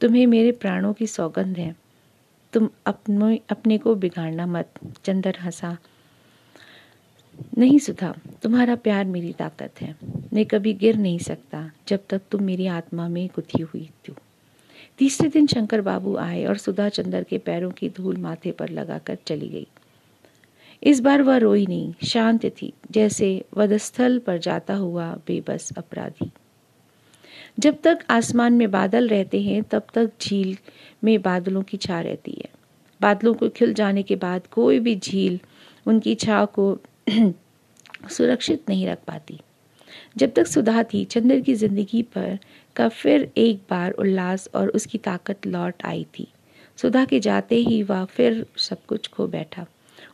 तुम्हें 0.00 0.26
मेरे 0.26 0.52
प्राणों 0.52 0.92
की 0.92 1.06
सौगंध 1.06 1.58
है। 1.58 1.76
तुम 2.52 2.68
अपने 2.86 3.40
अपने 3.48 3.78
को 3.78 3.94
बिगाड़ना 3.94 4.46
मत। 4.46 4.70
चंदर 5.04 5.36
हंसा। 5.40 5.76
नहीं 7.58 7.78
सुधा, 7.78 8.14
तुम्हारा 8.42 8.76
प्यार 8.76 9.04
मेरी 9.04 9.32
ताकत 9.32 9.72
है। 9.80 9.96
मैं 10.32 10.46
कभी 10.46 10.72
गिर 10.72 10.96
नहीं 10.96 11.18
सकता, 11.18 11.70
जब 11.88 12.00
तक 12.10 12.22
तुम 12.30 12.42
मेरी 12.42 12.66
आत्मा 12.66 13.08
में 13.08 13.28
गुथी 13.28 13.62
हुई 13.62 13.90
थी। 14.08 14.14
तीसरे 14.98 15.28
दिन 15.28 15.46
शंकर 15.46 15.80
बाबू 15.80 16.16
आए 16.16 16.44
और 16.44 16.56
सुधा 16.56 16.88
चंदर 16.88 17.22
के 17.22 17.38
पैरों 17.38 17.70
की 17.70 17.88
धूल 17.88 18.16
माथे 18.16 18.50
पर 18.50 18.68
लगाकर 18.68 19.18
चली 19.26 19.48
गई। 19.48 19.66
इस 20.82 21.00
बार 21.00 21.22
वह 21.22 21.36
रोई 21.36 21.66
नहीं, 21.66 21.94
शांत 22.04 22.46
थी, 22.46 22.72
जैसे 22.90 23.44
वधस्थल 23.56 24.18
पर 24.18 24.38
जाता 24.38 24.74
हुआ 24.74 25.18
बेबस 25.26 25.72
अपराधी। 25.78 26.30
जब 27.58 27.76
तक 27.82 27.98
आसमान 28.10 28.52
में 28.52 28.70
बादल 28.70 29.08
रहते 29.08 29.42
हैं, 29.42 29.62
तब 29.62 29.86
तक 29.94 30.10
झील 30.22 30.56
में 31.04 31.22
बादलों 31.22 31.62
की 31.62 31.76
छा 31.76 32.00
रहती 32.00 32.32
है। 32.32 32.48
बादलों 33.00 33.34
को 33.34 33.48
खिल 33.48 33.74
जाने 33.74 34.02
के 34.02 34.16
बाद 34.16 34.46
कोई 34.46 34.78
भी 34.78 34.96
झील 34.96 35.40
उनकी 35.86 36.14
छाव 36.14 36.46
को 36.46 36.78
सुरक्षित 38.10 38.68
नहीं 38.68 38.86
रख 38.86 38.98
पाती। 39.06 39.40
जब 40.16 40.32
तक 40.32 40.46
सुधा 40.46 40.82
थी 40.82 41.04
चंद्र 41.04 41.40
की 41.40 41.54
ज़िंदगी 41.54 42.02
पर 42.02 42.38
का 42.76 42.88
फिर 42.88 43.32
एक 43.36 43.60
बार 43.70 43.90
उल्लास 43.90 44.48
और 44.54 44.68
उसकी 44.68 44.98
ताकत 44.98 45.46
लौट 45.46 45.74
आई 45.84 46.06
थी। 46.18 46.28
सुधा 46.76 47.04
के 47.04 47.20
जाते 47.20 47.56
ही 47.56 47.82
वह 47.82 48.04
फिर 48.04 48.46
सब 48.56 48.84
कुछ 48.86 49.08
खो 49.08 49.26
बैठा। 49.26 49.66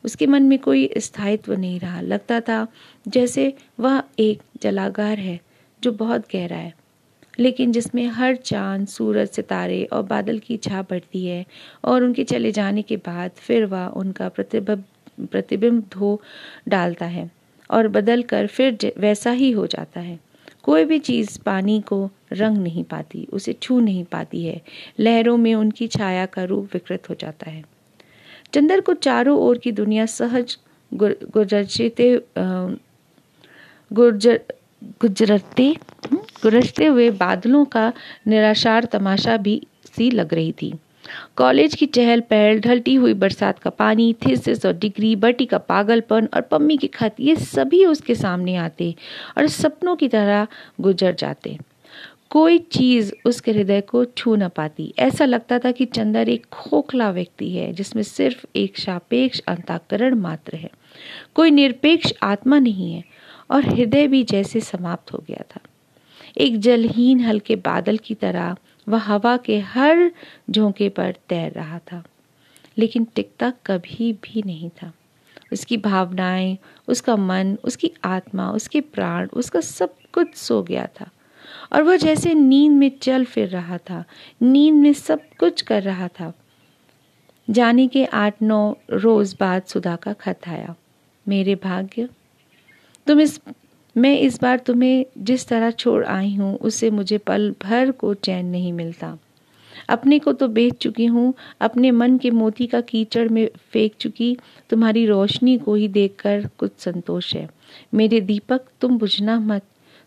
उसके 0.05 0.27
मन 0.27 0.43
में 0.43 0.59
कोई 0.59 0.91
स्थायित्व 0.97 1.53
नहीं 1.53 1.81
रहा। 1.81 2.01
लगता 2.01 2.41
था 2.41 2.67
जैसे 3.09 3.55
वह 3.81 4.03
एक 4.19 4.43
जलागार 4.63 5.19
है 5.19 5.41
जो 5.83 5.93
बहुत 5.93 6.21
गहरा 6.21 6.57
है। 6.57 6.75
लेकिन 7.39 7.73
जिसमें 7.73 8.07
हर 8.07 8.37
चाँद, 8.37 8.87
सूरज, 8.87 9.29
सितारे 9.29 9.85
और 9.85 10.03
बादल 10.03 10.39
की 10.39 10.57
छाप 10.57 10.91
बढ़ती 10.91 11.27
है 11.27 11.45
और 11.85 12.05
उनके 12.05 12.25
चले 12.25 12.53
जाने 12.53 12.83
के 12.83 12.97
बाद 12.97 13.31
फिर 13.37 13.65
वह 13.65 13.87
उनका 13.87 14.29
प्रतिबिंब 14.29 14.85
प्रतिबिंब 15.27 15.83
धो 15.93 16.21
डालता 16.69 17.07
है 17.07 17.31
और 17.71 17.89
बदल 17.89 18.23
कर 18.23 18.47
फिर 18.47 18.93
वैसा 18.99 19.31
ही 19.31 19.51
हो 19.51 19.67
जाता 19.67 20.01
है। 20.01 20.19
कोई 20.63 20.85
भी 20.85 20.99
चीज़ 20.99 21.39
पानी 21.43 21.81
को 21.81 22.11
रंग 22.33 22.59
नहीं 22.59 22.85
पाती, 22.85 23.27
उसे 23.33 23.53
छू 23.53 23.81
नहीं 23.81 24.05
पाती 24.05 24.45
है। 24.45 24.61
लहरों 25.01 25.37
में 25.37 25.55
उनकी 25.55 25.87
छाया 25.89 26.27
का 26.27 26.45
रूप 26.45 26.71
विकृत 26.73 27.09
हो 27.11 27.15
जाता 27.15 27.51
है। 27.51 27.65
चंदर 28.55 28.81
को 28.81 28.95
चारों 28.95 29.39
ओर 29.39 29.59
की 29.59 29.73
दुनिया 29.73 30.07
सहज 30.07 30.59
गुजरते 30.95 32.21
गुजर 33.91 34.41
गुजरते 34.85 35.65
हम्म, 35.69 36.17
गुजरते 36.17 36.87
हुए 36.87 37.11
बादलों 37.11 37.65
का 37.65 37.93
निराशार 38.27 38.85
तमाशा 38.85 39.37
भी 39.37 39.67
सी 39.97 40.11
लग 40.11 40.35
रही 40.35 40.53
थी। 40.63 40.73
कॉलेज 41.37 41.75
की 41.75 41.87
चहल 41.87 42.21
पहल 42.21 42.61
ढलती 42.61 42.95
हुई 42.95 43.15
बरसात 43.15 43.59
का 43.59 43.71
पानी 43.71 44.13
थीसिस 44.13 44.67
और 44.67 44.73
डिग्री 44.73 45.17
बटी 45.17 45.47
का 45.47 45.59
पागलपन 45.59 46.29
और 46.35 46.41
पम्मी 46.41 46.77
की 46.77 46.87
खत 46.87 47.15
ये 47.21 47.37
सभी 47.37 47.85
उसके 47.85 48.15
सामने 48.15 48.57
आते 48.57 48.95
और 49.39 49.47
सपनों 49.47 49.97
की 49.97 50.09
तरह 50.09 50.47
गुजर 50.81 51.15
जाते। 51.15 51.59
कोई 52.31 52.59
चीज़ 52.59 53.13
उसके 53.25 53.53
हृदय 53.53 53.81
को 53.81 54.05
छू 54.05 54.37
न 54.37 54.49
पाती। 54.49 54.95
ऐसा 54.99 55.25
लगता 55.25 55.59
था 55.59 55.71
कि 55.71 55.85
चंदर 55.85 56.29
एक 56.29 56.47
खोखला 56.53 57.11
व्यक्ति 57.11 57.51
है 57.51 57.73
जिसमें 57.73 58.03
सिर्फ़ 58.03 58.47
एक 58.57 58.79
सापेक्ष 58.79 59.41
अंताकरण 59.49 60.15
मात्र 60.15 60.57
है। 60.57 60.71
कोई 61.35 61.51
निरपेक्ष 61.51 62.13
आत्मा 62.23 62.59
नहीं 62.59 62.93
है। 62.95 63.05
और 63.51 63.65
हृदय 63.65 64.07
भी 64.09 64.23
जैसे 64.25 64.61
समाप्त 64.61 65.13
हो 65.13 65.23
गया 65.29 65.45
था। 65.51 65.61
एक 66.39 66.59
जलहीन 66.61 67.21
हल्के 67.21 67.57
बादल 67.57 67.99
की 67.99 68.15
तरह 68.15 68.57
वह 68.87 68.99
हवा 68.99 69.37
के 69.37 69.59
हर 69.59 70.11
झोंके 70.51 70.89
पर 70.89 71.15
तैर 71.29 71.53
रहा 71.53 71.79
था, 71.79 72.03
लेकिन 72.79 73.05
टिकता 73.05 73.53
कभी 73.67 74.13
भी 74.13 74.43
नहीं 74.47 74.71
था। 74.83 74.93
उसकी 75.53 75.77
भावनाएँ, 75.77 76.59
उसका 76.89 77.17
मन, 77.17 77.57
उसकी 77.65 77.91
आत्मा, 78.05 78.51
उसके 78.51 78.81
प्राण, 78.81 79.29
उसका 79.33 79.61
सब 79.61 79.95
कुछ 80.13 80.35
सो 80.35 80.63
गया 80.63 80.89
था। 81.01 81.09
और 81.73 81.83
वह 81.83 81.97
जैसे 81.97 82.35
नींद 82.35 82.73
में 82.73 82.91
चल 83.03 83.25
फिर 83.25 83.49
रहा 83.49 83.79
था, 83.79 84.05
नींद 84.43 84.75
में 84.75 84.93
सब 84.93 85.21
कुछ 85.39 85.63
कर 85.63 85.83
रहा 85.83 86.09
था। 86.09 86.33
जाने 87.51 87.87
के 87.89 88.05
आठ 88.05 88.43
नौ 88.43 88.77
रोज 88.91 89.37
बाद 89.41 89.63
सुधा 89.63 89.97
का 89.97 90.13
खत 90.13 90.49
आया, 90.49 90.75
मेरे 91.29 91.55
भाग्य 91.55 92.09
तुम 93.07 93.21
इस, 93.21 93.41
मैं 93.97 94.19
इस 94.19 94.41
बार 94.43 94.59
तुम्हें 94.59 95.05
जिस 95.19 95.49
तरह 95.49 95.71
छोड़ 95.71 96.05
आई 96.05 96.35
हूँ, 96.35 96.57
उससे 96.57 96.91
मुझे 96.91 97.19
पल 97.19 97.55
भर 97.63 97.91
को 97.91 98.15
चैन 98.15 98.47
नहीं 98.47 98.73
मिलता। 98.73 99.19
अपने 99.89 100.19
को 100.19 100.33
तो 100.33 100.49
बेच 100.49 100.75
चुकी 100.75 101.07
हूँ, 101.07 101.35
अपने 101.61 101.91
मन 101.91 102.19
के 102.19 102.31
मोती 102.31 102.67
का 102.67 102.81
कीचड़ 102.81 103.29
में 103.29 103.51
फेंक 103.73 103.93
चुकी, 104.01 104.37
तुम्हारी 104.71 105.07
रोशनी 105.07 105.59
को 105.59 105.75
ही 105.75 105.89
देखकर 105.89 106.49
कुछ 106.59 106.71
संतोष 106.79 107.35
है। 107.35 107.49
मेरे 107.95 108.21
दीपक, 108.21 108.61
तुम 108.81 108.99
बुझना 108.99 109.41
मत, 109.41 109.63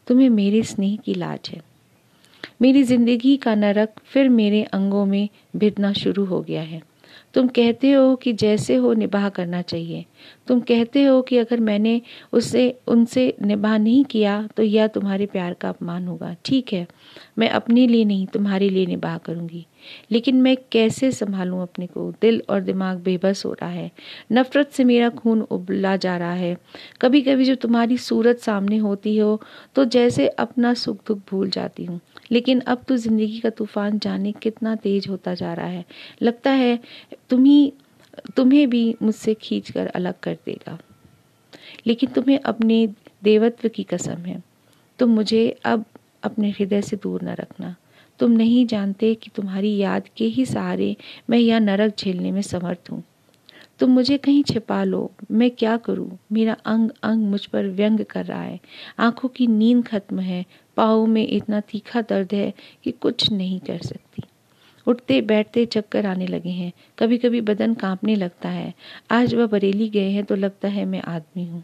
तुम्हें 0.07 0.29
मेरे 0.29 0.63
स्नेह 0.63 0.97
की 0.97 1.13
लाज 1.13 1.49
है। 1.49 1.61
मेरी 2.61 2.83
ज़िंदगी 2.83 3.37
का 3.37 3.55
नरक 3.55 3.89
फिर 4.03 4.29
मेरे 4.29 4.63
अंगों 4.63 5.05
में 5.05 5.29
भिड़ना 5.55 5.93
शुरू 5.93 6.25
हो 6.25 6.41
गया 6.41 6.61
है। 6.61 6.81
तुम 7.33 7.47
कहते 7.47 7.91
हो 7.91 8.15
कि 8.15 8.31
जैसे 8.33 8.75
हो 8.75 8.93
निबाह 8.93 9.27
करना 9.29 9.61
चाहिए। 9.61 10.03
तुम 10.47 10.59
कहते 10.61 11.03
हो 11.03 11.21
कि 11.21 11.37
अगर 11.37 11.59
मैंने 11.59 12.01
उससे 12.33 12.69
उनसे 12.87 13.33
निबाह 13.41 13.77
नहीं 13.77 14.03
किया 14.05 14.41
तो 14.57 14.63
यह 14.63 14.87
तुम्हारे 14.87 15.25
प्यार 15.25 15.53
का 15.53 15.69
अपमान 15.69 16.07
होगा। 16.07 16.35
ठीक 16.45 16.73
है, 16.73 16.85
मैं 17.39 17.49
अपने 17.51 17.87
लिए 17.87 18.05
नहीं, 18.05 18.27
तुम्हारे 18.27 18.69
लिए 18.69 18.85
निबाह 18.85 19.17
करूँगी। 19.17 19.65
लेकिन 20.11 20.41
मैं 20.41 20.55
कैसे 20.71 21.11
संभालूं 21.11 21.61
अपने 21.61 21.87
को? 21.87 22.11
दिल 22.21 22.41
और 22.49 22.61
दिमाग 22.61 22.99
बेबस 23.03 23.43
हो 23.45 23.53
रहा 23.53 23.69
है। 23.69 23.91
नफरत 24.31 24.71
से 24.71 24.83
मेरा 24.83 25.09
खून 25.11 25.41
उबला 25.41 25.95
जा 25.97 26.17
रहा 26.17 26.33
है। 26.33 26.55
कभी 27.01 27.21
कभी 27.21 27.45
जो 27.45 27.55
तुम्हारी 27.57 27.97
सूरत 27.99 28.39
सामने 28.39 28.77
होती 28.77 29.17
हो 29.17 29.39
तो 29.75 29.85
जैसे 29.87 30.27
अपना 30.29 30.73
सुख 30.75 30.97
दुख 31.07 31.19
भूल 31.31 31.49
जाती 31.49 31.85
हूँ। 31.85 31.99
लेकिन 32.31 32.59
अब 32.59 32.83
तो 32.87 32.97
ज़िंदगी 32.97 33.39
का 33.39 33.49
तूफ़ान 33.49 33.99
जाने 33.99 34.31
कितना 34.31 34.75
तेज 34.75 35.07
होता 35.07 35.33
जा 35.33 35.53
रहा 35.53 35.67
है। 35.67 35.85
लगता 36.21 36.51
है 36.51 36.79
तुम्ही, 37.29 37.73
तुम्हें 38.35 38.69
भी 38.69 38.95
मुझसे 39.01 39.33
खींच 39.33 39.71
कर 39.71 39.87
अलग 39.87 40.19
कर 40.23 40.37
देगा। 40.45 40.79
लेकिन 41.87 42.09
तुम्हें 42.09 42.39
अपने 42.39 42.87
देवत्व 43.23 43.69
की 43.69 43.83
कसम 43.83 44.25
है। 44.25 44.43
तुम 44.99 45.09
मुझे 45.09 45.49
अब 45.65 45.85
अपने 46.23 46.49
हृदय 46.49 46.81
से 46.81 46.95
दूर 46.95 47.23
न 47.23 47.29
रखना। 47.29 47.75
तुम 48.19 48.31
नहीं 48.31 48.65
जानते 48.65 49.15
कि 49.15 49.29
तुम्हारी 49.35 49.77
याद 49.77 50.03
के 50.17 50.25
ही 50.25 50.45
सहारे 50.45 50.95
मैं 51.29 51.37
यह 51.37 51.59
नरक 51.59 51.95
झेलने 51.99 52.31
में 52.31 52.41
समर्थ 52.41 52.91
हूँ। 52.91 53.03
तुम 53.79 53.91
मुझे 53.91 54.17
कहीं 54.17 54.43
छिपा 54.43 54.83
लो। 54.83 55.11
मैं 55.31 55.51
क्या 55.51 55.77
करूँ? 55.77 56.19
मेरा 56.31 56.53
अंग 56.65 56.89
अंग 57.03 57.27
मुझ 57.27 57.45
पर 57.45 57.67
व्यंग 57.67 57.99
कर 57.99 58.25
रहा 58.25 58.41
है। 58.41 58.59
आँखों 58.99 59.29
की 59.29 59.47
नींद 59.47 59.87
खत्म 59.87 60.19
है। 60.19 60.45
पाओ 60.77 61.05
में 61.05 61.27
इतना 61.27 61.59
तीखा 61.59 62.01
दर्द 62.01 62.33
है 62.33 62.53
कि 62.83 62.91
कुछ 62.91 63.31
नहीं 63.31 63.59
कर 63.59 63.77
सकती। 63.77 64.23
उठते 64.87 65.21
बैठते 65.21 65.65
चक्कर 65.65 66.05
आने 66.05 66.27
लगे 66.27 66.49
हैं। 66.49 66.73
कभी 66.99 67.17
कभी 67.17 67.41
बदन 67.41 67.73
कांपने 67.73 68.15
लगता 68.15 68.49
है। 68.49 68.73
आज 69.11 69.35
वह 69.35 69.45
बरेली 69.45 69.89
गए 69.89 70.09
हैं 70.09 70.23
तो 70.23 70.35
लगता 70.35 70.67
है 70.67 70.85
मैं 70.85 71.01
आदमी 71.01 71.45
हूँ। 71.45 71.63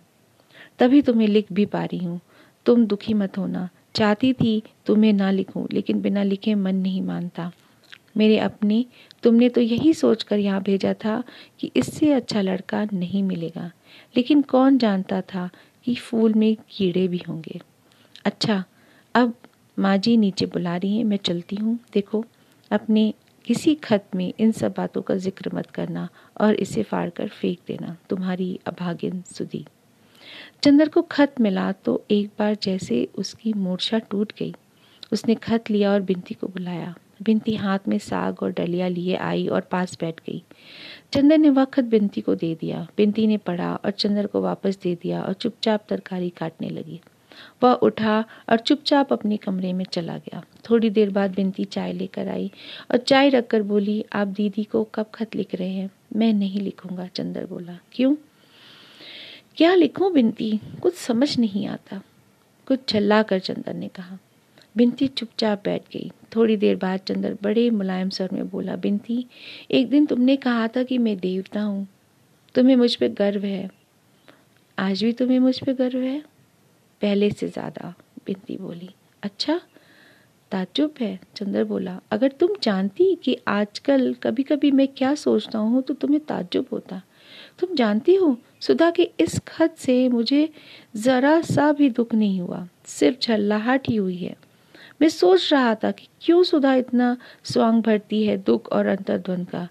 तभी 0.80 1.02
तुम्हें 1.02 1.28
लिख 1.28 1.45
भी 1.54 1.65
पा 1.65 1.84
रही 1.84 2.06
हूँ। 2.06 2.19
तुम 2.65 2.86
दुखी 2.86 3.13
मत 3.13 3.38
होना। 3.38 3.69
चाहती 3.95 4.34
थी 4.34 4.63
तुम्हें 4.86 5.13
ना 5.13 5.32
लिखूं, 5.32 5.67
लेकिन 5.74 6.02
बिना 6.02 6.24
लिखे 6.24 6.56
मन 6.56 6.76
नहीं 6.76 7.02
मानता। 7.02 7.52
मेरे 8.17 8.38
अपने, 8.38 8.86
तुमने 9.24 9.50
तो 9.50 9.62
यही 9.62 9.93
सोचकर 9.93 10.39
यहाँ 10.39 10.62
भेजा 10.62 10.93
था 10.93 11.24
कि 11.60 11.72
इससे 11.76 12.12
अच्छा 12.13 12.41
लड़का 12.41 12.88
नहीं 12.93 13.24
मिलेगा। 13.24 13.72
लेकिन 14.17 14.41
कौन 14.41 14.78
जानता 14.78 15.22
था 15.22 15.50
कि 15.86 15.95
फूल 15.95 16.34
में 16.34 16.58
कीड़े 16.69 17.08
भी 17.08 17.22
होंगे। 17.28 17.60
अच्छा 18.26 18.63
अब 19.15 19.34
माँ 19.78 19.98
जी 19.98 20.15
नीचे 20.17 20.45
बुला 20.45 20.76
रही 20.78 20.98
हैं, 20.98 21.04
मैं 21.04 21.17
चलती 21.17 21.56
हूँ। 21.56 21.78
देखो, 21.93 22.24
अपने 22.72 23.13
किसी 23.45 23.74
खत 23.76 24.06
में 24.15 24.32
इन 24.39 24.52
सब 24.52 24.74
बातों 24.78 25.02
का 25.02 25.15
ज़िक्र 25.15 25.52
मत 25.54 25.69
करना 25.72 26.08
और 26.41 26.56
इसे 26.56 26.84
फाड़ 26.84 27.10
कर 27.10 27.28
फेंक 27.28 27.60
देना, 27.67 27.95
तुम्हारी 28.10 28.60
अभागिन 28.67 29.22
सुधी। 29.32 29.65
चंदर 30.63 30.89
को 30.89 31.02
खत 31.02 31.36
मिला 31.41 31.72
तो 31.72 32.02
एक 32.12 32.30
बार 32.39 32.58
जैसे 32.63 33.08
उसकी 33.15 33.54
मूर्छा 33.54 34.00
टूट 34.00 34.34
गई। 34.39 34.54
उसने 35.12 35.36
खत 35.36 35.69
लिया 35.72 35.91
और 35.91 36.02
बिनती 36.02 36.34
को 36.34 36.48
बुलाया। 36.48 36.93
बिनती 37.24 37.56
हाथ 37.56 37.88
में 37.88 37.98
साग 38.00 38.43
और 38.43 38.52
डलिया 38.52 38.88
लिए 38.88 39.15
आई 39.15 39.48
और 39.48 39.62
पास 39.62 39.98
बैठ 40.02 40.19
गई। 40.19 40.43
चंदर 41.13 41.38
ने 41.38 41.50
वह 41.50 41.65
खत 41.65 41.84
बिनती 41.84 42.22
को 42.22 42.36
दे 42.36 42.54
दिया। 42.56 42.88
बिनती 42.98 43.28
ने 43.28 43.38
पढ़ा 43.38 43.74
और 43.76 43.91
चंदर 43.91 44.28
को 44.28 44.41
वापस 44.41 44.80
दे 44.84 44.95
दिया 44.95 45.22
और 45.22 45.34
चुपचाप 45.34 45.86
तरकारी 45.89 46.30
काटने 46.30 46.69
लगी। 46.69 47.00
वह 47.63 47.74
उठा 47.74 48.26
और 48.50 48.58
चुपचाप 48.58 49.13
अपने 49.13 49.38
कमरे 49.38 49.74
में 49.74 49.86
चला 49.86 50.17
गया। 50.17 50.43
थोड़ी 50.69 50.89
देर 50.89 51.10
बाद 51.10 51.36
बिनती 51.36 51.65
चाय 51.65 51.93
लेकर 51.93 52.28
आई 52.28 52.52
और 52.91 52.98
चाय 52.98 53.30
रखकर 53.30 53.62
बोली, 53.62 54.06
आप 54.13 54.28
दीदी 54.28 54.63
को 54.63 54.84
कब 54.84 55.06
खत 55.13 55.36
लिख 55.36 55.56
रहे 55.56 55.69
हैं? 55.69 55.89
मैं 56.15 56.34
नहीं 56.34 56.62
लिखूँगा, 56.62 57.08
चंदर 57.08 57.45
बोला। 57.45 57.80
क्यों? 57.91 58.15
क्या 59.58 59.76
लिखूं 59.76 60.13
बिनती? 60.13 60.60
कुछ 60.82 60.95
समझ 60.95 61.39
नहीं 61.39 61.67
आता। 61.67 62.02
कुछ 62.65 62.80
झल्ला 62.89 63.24
कर 63.24 63.39
चंदर 63.39 63.74
ने 63.74 63.88
कहा। 63.88 64.17
बिनती 64.78 65.08
चुपचाप 65.08 65.62
बैठ 65.65 65.82
गई। 65.82 66.12
थोड़ी 66.36 66.58
देर 66.58 66.76
बाद 66.76 67.00
चंदर 67.00 67.38
बड़े 67.43 67.69
मुलायम 67.69 68.10
स्वर 68.10 68.30
में 68.34 68.50
बोला, 68.50 68.76
बिनती, 68.76 69.26
एक 69.72 69.89
दिन 69.89 70.06
तुमने 70.06 70.36
कहा 70.36 70.67
था 70.67 70.84
कि 70.84 70.98
मैं 70.98 71.17
देवता 71.17 71.62
हूँ। 71.62 71.88
तुम्हें 72.56 72.76
मुझ 72.76 72.95
पर 72.95 73.08
गर्व 73.08 73.43
है। 73.43 73.69
आज 74.80 75.04
भी 75.04 75.13
तुम्हें 75.13 75.39
मुझ 75.39 75.63
पर 75.63 75.74
गर्व 75.74 76.00
है? 76.00 76.38
पहले 77.01 77.29
से 77.31 77.47
ज़्यादा 77.47 77.93
बिनती 78.25 78.57
बोली। 78.57 78.89
अच्छा 79.23 79.59
ताजुब 80.51 80.93
है, 81.01 81.19
चंदर 81.35 81.63
बोला। 81.63 81.99
अगर 82.12 82.31
तुम 82.31 82.55
जानती 82.63 83.13
कि 83.15 83.38
आजकल 83.47 84.13
कभी 84.23 84.43
कभी 84.43 84.71
मैं 84.71 84.88
क्या 84.88 85.13
सोचता 85.15 85.59
हूँ 85.59 85.81
तो 85.81 85.93
तुम्हें 85.93 86.19
ताजुब 86.25 86.65
होता। 86.71 87.01
तुम 87.59 87.75
जानती 87.75 88.15
हो, 88.15 88.38
सुधा 88.62 88.89
के 88.91 89.09
इस 89.19 89.39
खत 89.47 89.75
से 89.77 90.07
मुझे 90.09 90.49
ज़रा 90.95 91.39
सा 91.41 91.71
भी 91.71 91.89
दुख 91.89 92.13
नहीं 92.13 92.39
हुआ, 92.41 92.67
सिर्फ़ 92.85 93.19
झल्लाहट 93.21 93.89
ही 93.89 93.95
हुई 93.95 94.17
है। 94.17 94.35
मैं 95.01 95.09
सोच 95.09 95.49
रहा 95.53 95.75
था 95.75 95.91
कि 95.91 96.07
क्यों 96.21 96.43
सुधा 96.43 96.73
इतना 96.73 97.15
स्वांग 97.43 97.81
भरती 97.83 98.23
है 98.23 98.38
दुख 98.38 98.71
और 98.71 98.85
अंतर्द्वंद 98.85 99.47
का। 99.49 99.67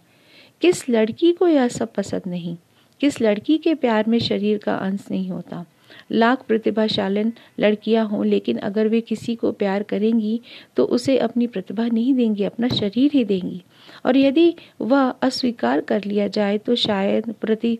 किस 0.62 0.88
लड़की 0.88 1.32
को 1.32 1.48
यह 1.48 1.68
सब 1.68 1.92
पसंद 1.94 2.22
नहीं? 2.26 2.56
किस 3.00 3.20
लड़की 3.20 3.58
के 3.58 3.74
प्यार 3.74 4.08
में 4.08 4.18
शरीर 4.18 4.58
का 4.58 4.74
अंश 4.74 5.04
नहीं 5.10 5.30
होता? 5.30 5.64
लाख 6.10 6.42
प्रतिभाशालीन 6.42 7.32
लड़कियाँ 7.60 8.06
हों, 8.08 8.24
लेकिन 8.26 8.58
अगर 8.58 8.88
वे 8.88 9.00
किसी 9.00 9.34
को 9.34 9.52
प्यार 9.52 9.82
करेंगी 9.82 10.40
तो 10.76 10.84
उसे 10.84 11.16
अपनी 11.18 11.46
प्रतिभा 11.46 11.86
नहीं 11.86 12.14
देंगी, 12.14 12.44
अपना 12.44 12.68
शरीर 12.68 13.10
ही 13.14 13.24
देंगी। 13.24 13.62
और 14.06 14.16
यदि 14.16 14.54
वह 14.80 15.08
अस्वीकार 15.22 15.80
कर 15.80 16.04
लिया 16.04 16.28
जाए 16.28 16.58
तो 16.58 16.74
शायद 16.74 17.32
प्रति 17.40 17.78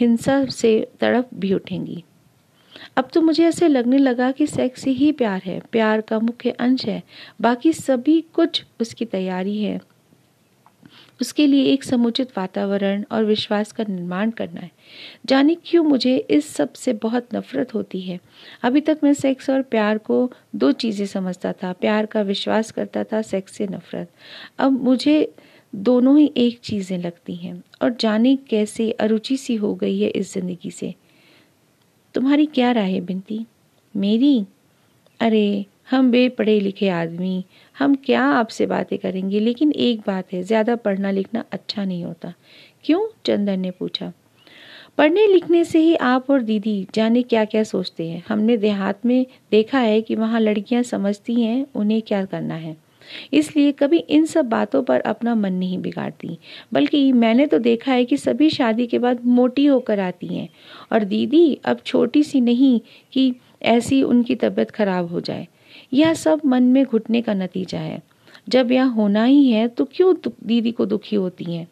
हिंसा 0.00 0.44
से 0.44 0.88
तड़प 1.00 1.28
भी 1.34 1.52
उठेंगी। 1.54 2.02
अब 2.96 3.08
तो 3.14 3.20
मुझे 3.22 3.44
ऐसे 3.44 3.68
लगने 3.68 3.98
लगा 3.98 4.30
कि 4.30 4.46
सेक्स 4.46 4.84
ही 4.84 5.10
प्यार 5.12 5.42
है। 5.44 5.60
प्यार 5.72 6.00
का 6.00 6.18
मुख्य 6.18 6.50
अंश 6.50 6.84
है। 6.86 7.02
बाकी 7.40 7.72
सभी 7.72 8.20
कुछ 8.32 8.64
उसकी 8.80 9.04
तैयारी 9.04 9.58
है। 9.62 9.80
उसके 11.20 11.46
लिए 11.46 11.64
एक 11.64 11.84
समुचित 11.84 12.38
वातावरण 12.38 13.04
और 13.12 13.24
विश्वास 13.24 13.72
का 13.72 13.84
निर्माण 13.88 14.30
करना 14.30 14.60
है। 14.60 14.70
जाने 15.26 15.54
क्यों 15.54 15.84
मुझे 15.84 16.16
इस 16.16 16.54
सबसे 16.54 16.92
बहुत 16.92 17.34
नफरत 17.34 17.74
होती 17.74 18.00
है? 18.00 18.20
अभी 18.62 18.80
तक 18.80 18.98
मैं 19.04 19.14
सेक्स 19.14 19.50
और 19.50 19.62
प्यार 19.62 19.98
को 19.98 20.32
दो 20.56 20.72
चीज़ें 20.72 21.06
समझता 21.06 21.52
था। 21.52 21.72
प्यार 21.72 22.06
का 22.06 22.22
विश्वास 22.22 22.70
करता 22.70 23.04
था 23.04 23.22
सेक्स 23.22 23.52
से 23.52 23.66
नफरत। 23.66 24.10
अब 24.58 24.82
मुझे 24.82 25.32
दोनों 25.74 26.18
ही 26.18 26.32
एक 26.36 26.60
चीज़ें 26.60 26.98
लगती 26.98 27.34
हैं। 27.34 27.62
और 27.82 27.96
जाने 28.00 28.36
कैसे 28.36 28.90
अरुचि 28.90 29.36
सी 29.36 29.54
हो 29.56 29.74
गई 29.74 30.00
है 30.00 30.08
इस 30.08 30.34
ज़िंदगी 30.34 30.70
से? 30.70 30.94
तुम्हारी 32.14 32.46
क्या 32.46 32.72
राय 32.72 32.92
है 32.92 33.00
बिनती 33.00 33.46
मेरी? 33.96 34.46
अरे, 35.20 35.66
हम 35.90 36.10
बे 36.10 36.28
पढ़े 36.28 36.60
लिखे 36.60 36.88
आदमी 36.88 37.44
हम 37.78 37.94
क्या 37.94 38.22
आपसे 38.22 38.66
बातें 38.66 38.98
करेंगे? 38.98 39.40
लेकिन 39.40 39.72
एक 39.72 40.00
बात 40.06 40.32
है, 40.32 40.42
ज़्यादा 40.42 40.76
पढ़ना 40.76 41.10
लिखना 41.10 41.44
अच्छा 41.52 41.84
नहीं 41.84 42.04
होता। 42.04 42.32
क्यों? 42.84 43.08
चंदन 43.24 43.60
ने 43.60 43.70
पूछा। 43.70 44.12
पढ़ने 44.98 45.26
लिखने 45.26 45.64
से 45.64 45.78
ही 45.78 45.94
आप 45.94 46.30
और 46.30 46.42
दीदी 46.42 46.86
जाने 46.94 47.22
क्या 47.22 47.44
क्या 47.44 47.62
सोचते 47.62 48.08
हैं। 48.08 48.22
हमने 48.28 48.56
देहात 48.56 49.06
में 49.06 49.26
देखा 49.50 49.78
है 49.78 50.00
कि 50.00 50.14
वहाँ 50.14 50.40
लड़कियाँ 50.40 50.82
समझती 50.82 51.40
हैं, 51.42 51.66
उन्हें 51.74 52.02
क्या 52.02 52.24
करना 52.24 52.54
है। 52.54 52.76
इसलिए 53.32 53.72
कभी 53.72 53.98
इन 53.98 54.24
सब 54.26 54.48
बातों 54.48 54.82
पर 54.82 55.00
अपना 55.00 55.34
मन 55.34 55.52
नहीं 55.52 55.78
बिगाड़ती। 55.78 56.38
बल्कि 56.72 57.12
मैंने 57.12 57.46
तो 57.46 57.58
देखा 57.58 57.92
है 57.92 58.04
कि 58.04 58.16
सभी 58.16 58.50
शादी 58.50 58.86
के 58.86 58.98
बाद 58.98 59.24
मोटी 59.24 59.66
होकर 59.66 60.00
आती 60.00 60.26
हैं। 60.26 60.48
और 60.92 61.04
दीदी, 61.04 61.58
अब 61.64 61.80
छोटी 61.86 62.22
सी 62.22 62.40
नहीं 62.40 62.80
कि 63.12 63.34
ऐसी 63.62 64.02
उनकी 64.02 64.34
तबीयत 64.34 64.70
खराब 64.70 65.10
हो 65.10 65.20
जाए। 65.20 65.46
यह 65.92 66.14
सब 66.14 66.40
मन 66.46 66.62
में 66.62 66.84
घुटने 66.84 67.22
का 67.22 67.34
नतीजा 67.34 67.78
है। 67.78 68.02
जब 68.48 68.72
यह 68.72 68.84
होना 68.84 69.24
ही 69.24 69.50
है 69.50 69.68
तो 69.68 69.84
क्यों 69.84 70.14
दीदी 70.46 70.72
को 70.72 70.86
दुखी 70.86 71.16
होती 71.16 71.44
हैं? 71.44 71.68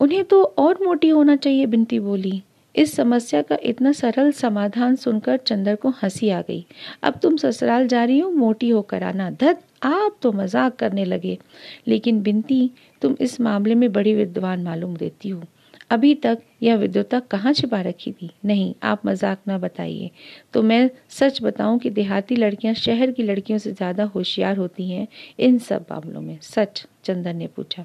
उन्हें 0.00 0.24
तो 0.24 0.44
और 0.44 0.78
मोटी 0.82 1.08
होना 1.08 1.36
चाहिए, 1.36 1.66
बिनती 1.66 2.00
बोली। 2.00 2.42
इस 2.76 2.92
समस्या 2.92 3.42
का 3.42 3.58
इतना 3.62 3.92
सरल 3.92 4.30
समाधान 4.32 4.96
सुनकर 4.96 5.36
चंदर 5.36 5.74
को 5.74 5.88
हँसी 5.88 6.28
आ 6.30 6.40
गई। 6.40 6.66
अब 7.02 7.18
तुम 7.22 7.36
ससुराल 7.36 7.88
जा 7.88 8.04
रही 8.04 8.18
हो, 8.18 8.30
मोटी 8.30 8.70
होकर 8.70 9.02
आना। 9.02 9.30
धत, 9.30 9.60
आप 9.82 10.16
तो 10.22 10.32
मज़ाक 10.32 10.76
करने 10.76 11.04
लगे। 11.04 11.38
लेकिन 11.86 12.22
बिनती, 12.22 12.70
तुम 13.02 13.16
इस 13.20 13.40
मामले 13.40 13.74
में 13.74 13.92
बड़ी 13.92 14.14
विद्वान 14.14 14.62
मालूम 14.62 14.96
देती 14.96 15.28
हो। 15.28 15.42
अभी 15.90 16.14
तक 16.14 16.38
यह 16.62 16.76
विद्वता 16.76 17.18
कहाँ 17.20 17.52
छिपा 17.52 17.80
रखी 17.80 18.12
थी? 18.12 18.30
नहीं, 18.44 18.74
आप 18.82 19.06
मज़ाक 19.06 19.38
ना 19.48 19.58
बताइए। 19.58 20.10
तो 20.54 20.62
मैं 20.62 20.90
सच 21.10 21.42
बताऊँ 21.42 21.78
कि 21.78 21.90
देहाती 21.90 22.36
लड़कियाँ 22.36 22.74
शहर 22.74 23.10
की 23.10 23.22
लड़कियों 23.22 23.58
से 23.58 23.72
ज़्यादा 23.72 24.04
होशियार 24.04 24.56
होती 24.56 24.90
हैं 24.90 25.06
इन 25.38 25.58
सब 25.58 25.86
मामलों 25.90 26.20
में। 26.20 26.38
सच, 26.42 26.86
चंदन 27.04 27.36
ने 27.36 27.46
पूछा। 27.46 27.84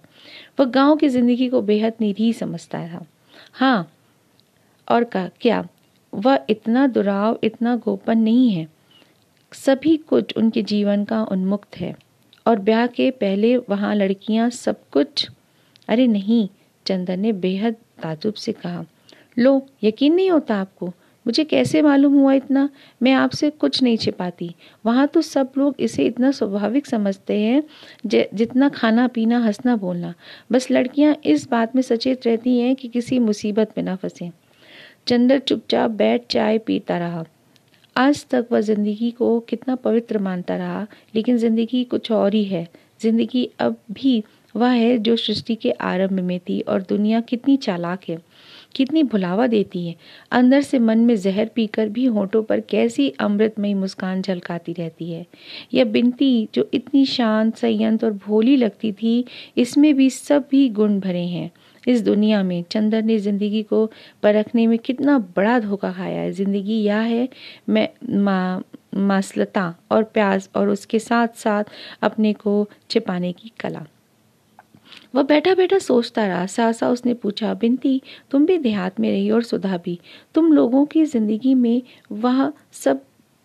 वह 0.59 0.65
गाँव 0.65 0.95
की 0.95 1.09
ज़िंदगी 1.09 1.47
को 1.49 1.61
बेहद 1.61 1.93
निरी 2.01 2.31
समझता 2.33 2.87
था। 2.87 3.05
हाँ 3.53 3.91
और 4.87 5.03
का 5.03 5.29
क्या 5.41 5.67
वह 6.13 6.39
इतना 6.49 6.87
दुराव, 6.87 7.39
इतना 7.43 7.75
गोपन 7.75 8.17
नहीं 8.17 8.49
है? 8.51 8.67
सभी 9.51 9.95
कुछ 9.97 10.37
उनके 10.37 10.61
जीवन 10.63 11.05
का 11.05 11.23
उन्मुक्त 11.23 11.77
है। 11.77 11.95
और 12.45 12.59
ब्याह 12.59 12.87
के 12.87 13.09
पहले 13.11 13.55
वहाँ 13.57 13.93
लड़कियाँ 13.95 14.49
सब 14.49 14.89
कुछ? 14.89 15.29
अरे 15.87 16.07
नहीं, 16.07 16.47
चंदन 16.85 17.19
ने 17.19 17.31
बेहद 17.33 17.75
ताजुब 18.03 18.33
से 18.35 18.51
कहा, 18.53 18.85
लो, 19.39 19.65
यकीन 19.83 20.13
नहीं 20.15 20.29
होता 20.31 20.55
आपको? 20.55 20.93
मुझे 21.25 21.43
कैसे 21.43 21.81
मालूम 21.81 22.13
हुआ 22.13 22.33
इतना? 22.33 22.67
मैं 23.01 23.11
आपसे 23.13 23.49
कुछ 23.49 23.81
नहीं 23.83 23.97
छिपाती। 23.97 24.49
वहाँ 24.85 25.05
तो 25.07 25.21
सब 25.21 25.51
लोग 25.57 25.75
इसे 25.79 26.05
इतना 26.05 26.31
स्वाभाविक 26.31 26.85
समझते 26.85 27.39
हैं 27.39 27.63
जितना 28.07 28.69
खाना, 28.69 29.07
पीना, 29.07 29.39
हंसना, 29.39 29.75
बोलना। 29.75 30.13
बस 30.51 30.67
लड़कियाँ 30.71 31.15
इस 31.25 31.47
बात 31.51 31.75
में 31.75 31.81
सचेत 31.81 32.27
रहती 32.27 32.57
हैं 32.59 32.75
कि 32.75 32.87
किसी 32.87 33.19
मुसीबत 33.21 33.73
में 33.77 33.83
ना 33.83 33.95
फंसे। 33.95 34.31
चंदर 35.07 35.39
चुपचाप 35.39 35.91
बैठ 35.91 36.25
चाय 36.31 36.57
पीता 36.57 36.97
रहा। 36.97 37.23
आज 37.95 38.25
तक 38.25 38.47
वह 38.51 38.61
ज़िंदगी 38.61 39.11
को 39.11 39.39
कितना 39.39 39.75
पवित्र 39.77 40.19
मानता 40.19 40.55
रहा, 40.57 40.85
लेकिन 41.15 41.37
ज़िंदगी 41.37 41.83
कुछ 41.83 42.11
और 42.11 42.33
ही 42.33 42.43
है। 42.43 42.67
ज़िंदगी 43.01 43.49
अब 43.59 43.75
भी 43.91 44.23
वह 44.55 44.69
है 44.69 44.97
जो 44.97 45.15
सृष्टि 45.15 45.55
के 45.55 45.71
आरंभ 45.71 46.19
में 46.21 46.39
थी 46.39 46.59
और 46.61 46.81
दुनिया 46.81 47.21
कितनी 47.21 47.57
चालाक 47.57 48.09
है 48.09 48.17
कितनी 48.75 49.01
भुलावा 49.03 49.45
देती 49.47 49.85
है। 49.87 49.95
अंदर 50.31 50.61
से 50.61 50.77
मन 50.79 50.99
में 50.99 51.15
जहर 51.15 51.49
पीकर 51.55 51.89
भी 51.89 52.05
होठों 52.05 52.41
पर 52.43 52.59
कैसी 52.59 53.09
अमृतमयी 53.19 53.73
मुस्कान 53.73 54.21
झलकाती 54.21 54.73
रहती 54.73 55.11
है। 55.11 55.25
यह 55.73 55.85
बिनती 55.85 56.47
जो 56.55 56.67
इतनी 56.73 57.05
शांत 57.05 57.55
संयंत्र 57.57 58.05
और 58.05 58.13
भोली 58.25 58.55
लगती 58.57 58.91
थी 58.93 59.13
इसमें 59.57 59.93
भी 59.95 60.09
सब 60.09 60.47
भी 60.51 60.67
गुण 60.71 60.99
भरे 60.99 61.25
हैं। 61.27 61.49
इस 61.87 62.01
दुनिया 62.01 62.41
में 62.43 62.63
चंदन 62.71 63.05
ने 63.05 63.17
ज़िंदगी 63.19 63.63
को 63.63 63.85
परखने 64.23 64.67
में 64.67 64.77
कितना 64.79 65.17
बड़ा 65.35 65.59
धोखा 65.59 65.91
खाया 65.91 66.21
है। 66.21 66.31
ज़िंदगी 66.31 66.81
यह 66.81 66.97
है 66.97 67.27
मैं 67.69 67.87
मा, 68.15 68.61
मासलता 68.97 69.73
और 69.91 70.03
प्याज 70.03 70.49
और 70.55 70.69
उसके 70.69 70.99
साथ 70.99 71.37
साथ 71.37 71.63
अपने 72.01 72.33
को 72.33 72.67
छिपाने 72.89 73.31
की 73.31 73.51
कला। 73.59 73.85
वह 75.13 75.23
बैठा 75.23 75.54
बैठा 75.56 75.78
सोचता 75.80 76.26
रहा। 76.28 76.45
सासा 76.47 76.89
उसने 76.89 77.13
पूछा 77.15 77.54
बिनती 77.56 78.02
तुम 78.32 78.45
भी 78.45 78.58
देहात 78.60 78.99
में 78.99 79.10
रही 79.12 79.30
और 79.32 79.43
सुधा 79.43 79.78
भी। 79.78 79.99
तुम 80.36 80.52
लोगों 80.54 80.86
की 80.86 81.06
ज़िंदगी 81.06 81.54
में 81.56 81.82
वह 82.13 82.52
सब 82.76 83.02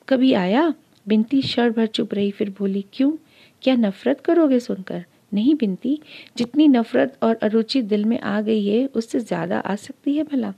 कभी 0.09 0.33
आया? 0.35 0.73
बिनती 1.07 1.43
शर 1.43 1.71
भर 1.71 1.87
चुप 1.89 2.15
रही, 2.15 2.31
फिर 2.31 2.51
बोली, 2.59 2.85
क्यों? 2.93 3.13
क्या 3.63 3.75
नफरत 3.77 4.21
करोगे 4.21 4.59
सुनकर? 4.61 5.05
नहीं 5.35 5.55
बिनती 5.55 5.99
जितनी 6.39 6.67
नफरत 6.69 7.17
और 7.23 7.35
अरुचि 7.43 7.81
दिल 7.83 8.05
में 8.05 8.19
आ 8.21 8.41
गई 8.41 8.67
है, 8.67 8.85
उससे 8.87 9.21
ज़्यादा 9.21 9.59
आ 9.59 9.75
सकती 9.77 10.17
है 10.17 10.23
भला। 10.25 10.53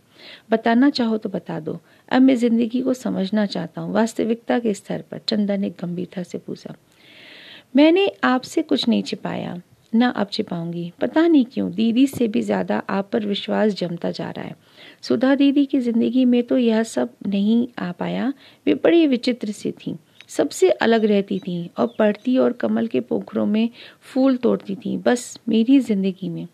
बताना 0.51 0.91
चाहो 0.91 1.17
तो 1.19 1.29
बता 1.29 1.59
दो। 1.61 1.79
अब 2.09 2.23
मैं 2.23 2.37
ज़िंदगी 2.37 2.81
को 2.83 2.95
समझना 2.95 3.47
चाहता 3.47 3.81
हूँ। 3.81 3.93
वास्तविकता 3.95 4.59
के 4.59 4.75
स्तर 4.75 5.03
पर 5.11 5.21
चंदन 5.29 5.61
ने 5.61 5.71
गंभीरता 5.81 6.23
से 6.23 6.39
पूछा, 6.39 6.75
मैंने 7.77 8.11
आपसे 8.25 8.63
कुछ 8.63 8.89
नहीं 8.89 9.03
छिपाया। 9.03 9.61
ना 9.93 10.09
अब 10.11 10.29
छिपाऊँगी 10.33 10.93
पता 11.01 11.27
नहीं 11.27 11.45
क्यों, 11.45 11.71
दीदी 11.73 12.07
से 12.07 12.29
भी 12.29 12.41
ज़्यादा 12.43 12.83
आप 12.91 13.09
पर 13.13 13.27
विश्वास 13.27 13.73
जमता 13.73 14.11
जा 14.11 14.31
रहा 14.31 14.45
है। 14.45 14.55
सुधा 15.03 15.35
दीदी 15.35 15.65
की 15.67 15.81
ज़िंदगी 15.81 16.25
में 16.25 16.43
तो 16.43 16.59
यह 16.59 16.83
सब 16.83 17.15
नहीं 17.27 17.67
आ 17.79 17.91
पाया। 17.93 18.33
वे 18.67 18.75
बड़ी 18.75 19.07
विचित्र 19.07 19.53
सी 19.53 19.73
थी। 19.73 19.97
सबसे 20.29 20.71
अलग 20.71 21.05
रहती 21.05 21.39
थी 21.39 21.71
और 21.79 21.95
पढ़ती 21.99 22.37
और 22.39 22.53
कमल 22.53 22.87
के 22.87 23.01
पोखरों 23.01 23.47
में 23.47 23.69
फूल 24.03 24.37
तोड़ती 24.37 24.75
थी, 24.75 24.97
बस 24.97 25.39
मेरी 25.49 25.79
ज़िंदगी 25.81 26.29
में। 26.29 26.47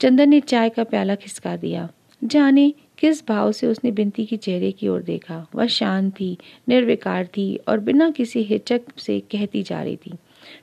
चंदन 0.00 0.28
ने 0.28 0.40
चाय 0.40 0.68
का 0.68 0.84
प्याला 0.84 1.14
खिसका 1.14 1.56
दिया। 1.56 1.88
जाने, 2.22 2.72
किस 2.98 3.26
भाव 3.28 3.52
से 3.52 3.66
उसने 3.66 3.90
बिनती 3.90 4.24
की 4.26 4.36
चेहरे 4.36 4.70
की 4.72 4.88
ओर 4.88 5.02
देखा। 5.02 5.46
वह 5.54 5.66
शांत 5.66 6.12
थी, 6.12 6.36
निर्विकार 6.68 7.26
थी 7.26 7.54
और 7.68 7.80
बिना 7.80 8.10
किसी 8.10 8.42
हिचक 8.42 8.98
से 8.98 9.18
कहती 9.20 9.62
जा 9.62 9.82
रही 9.82 9.96
थी। 9.96 10.12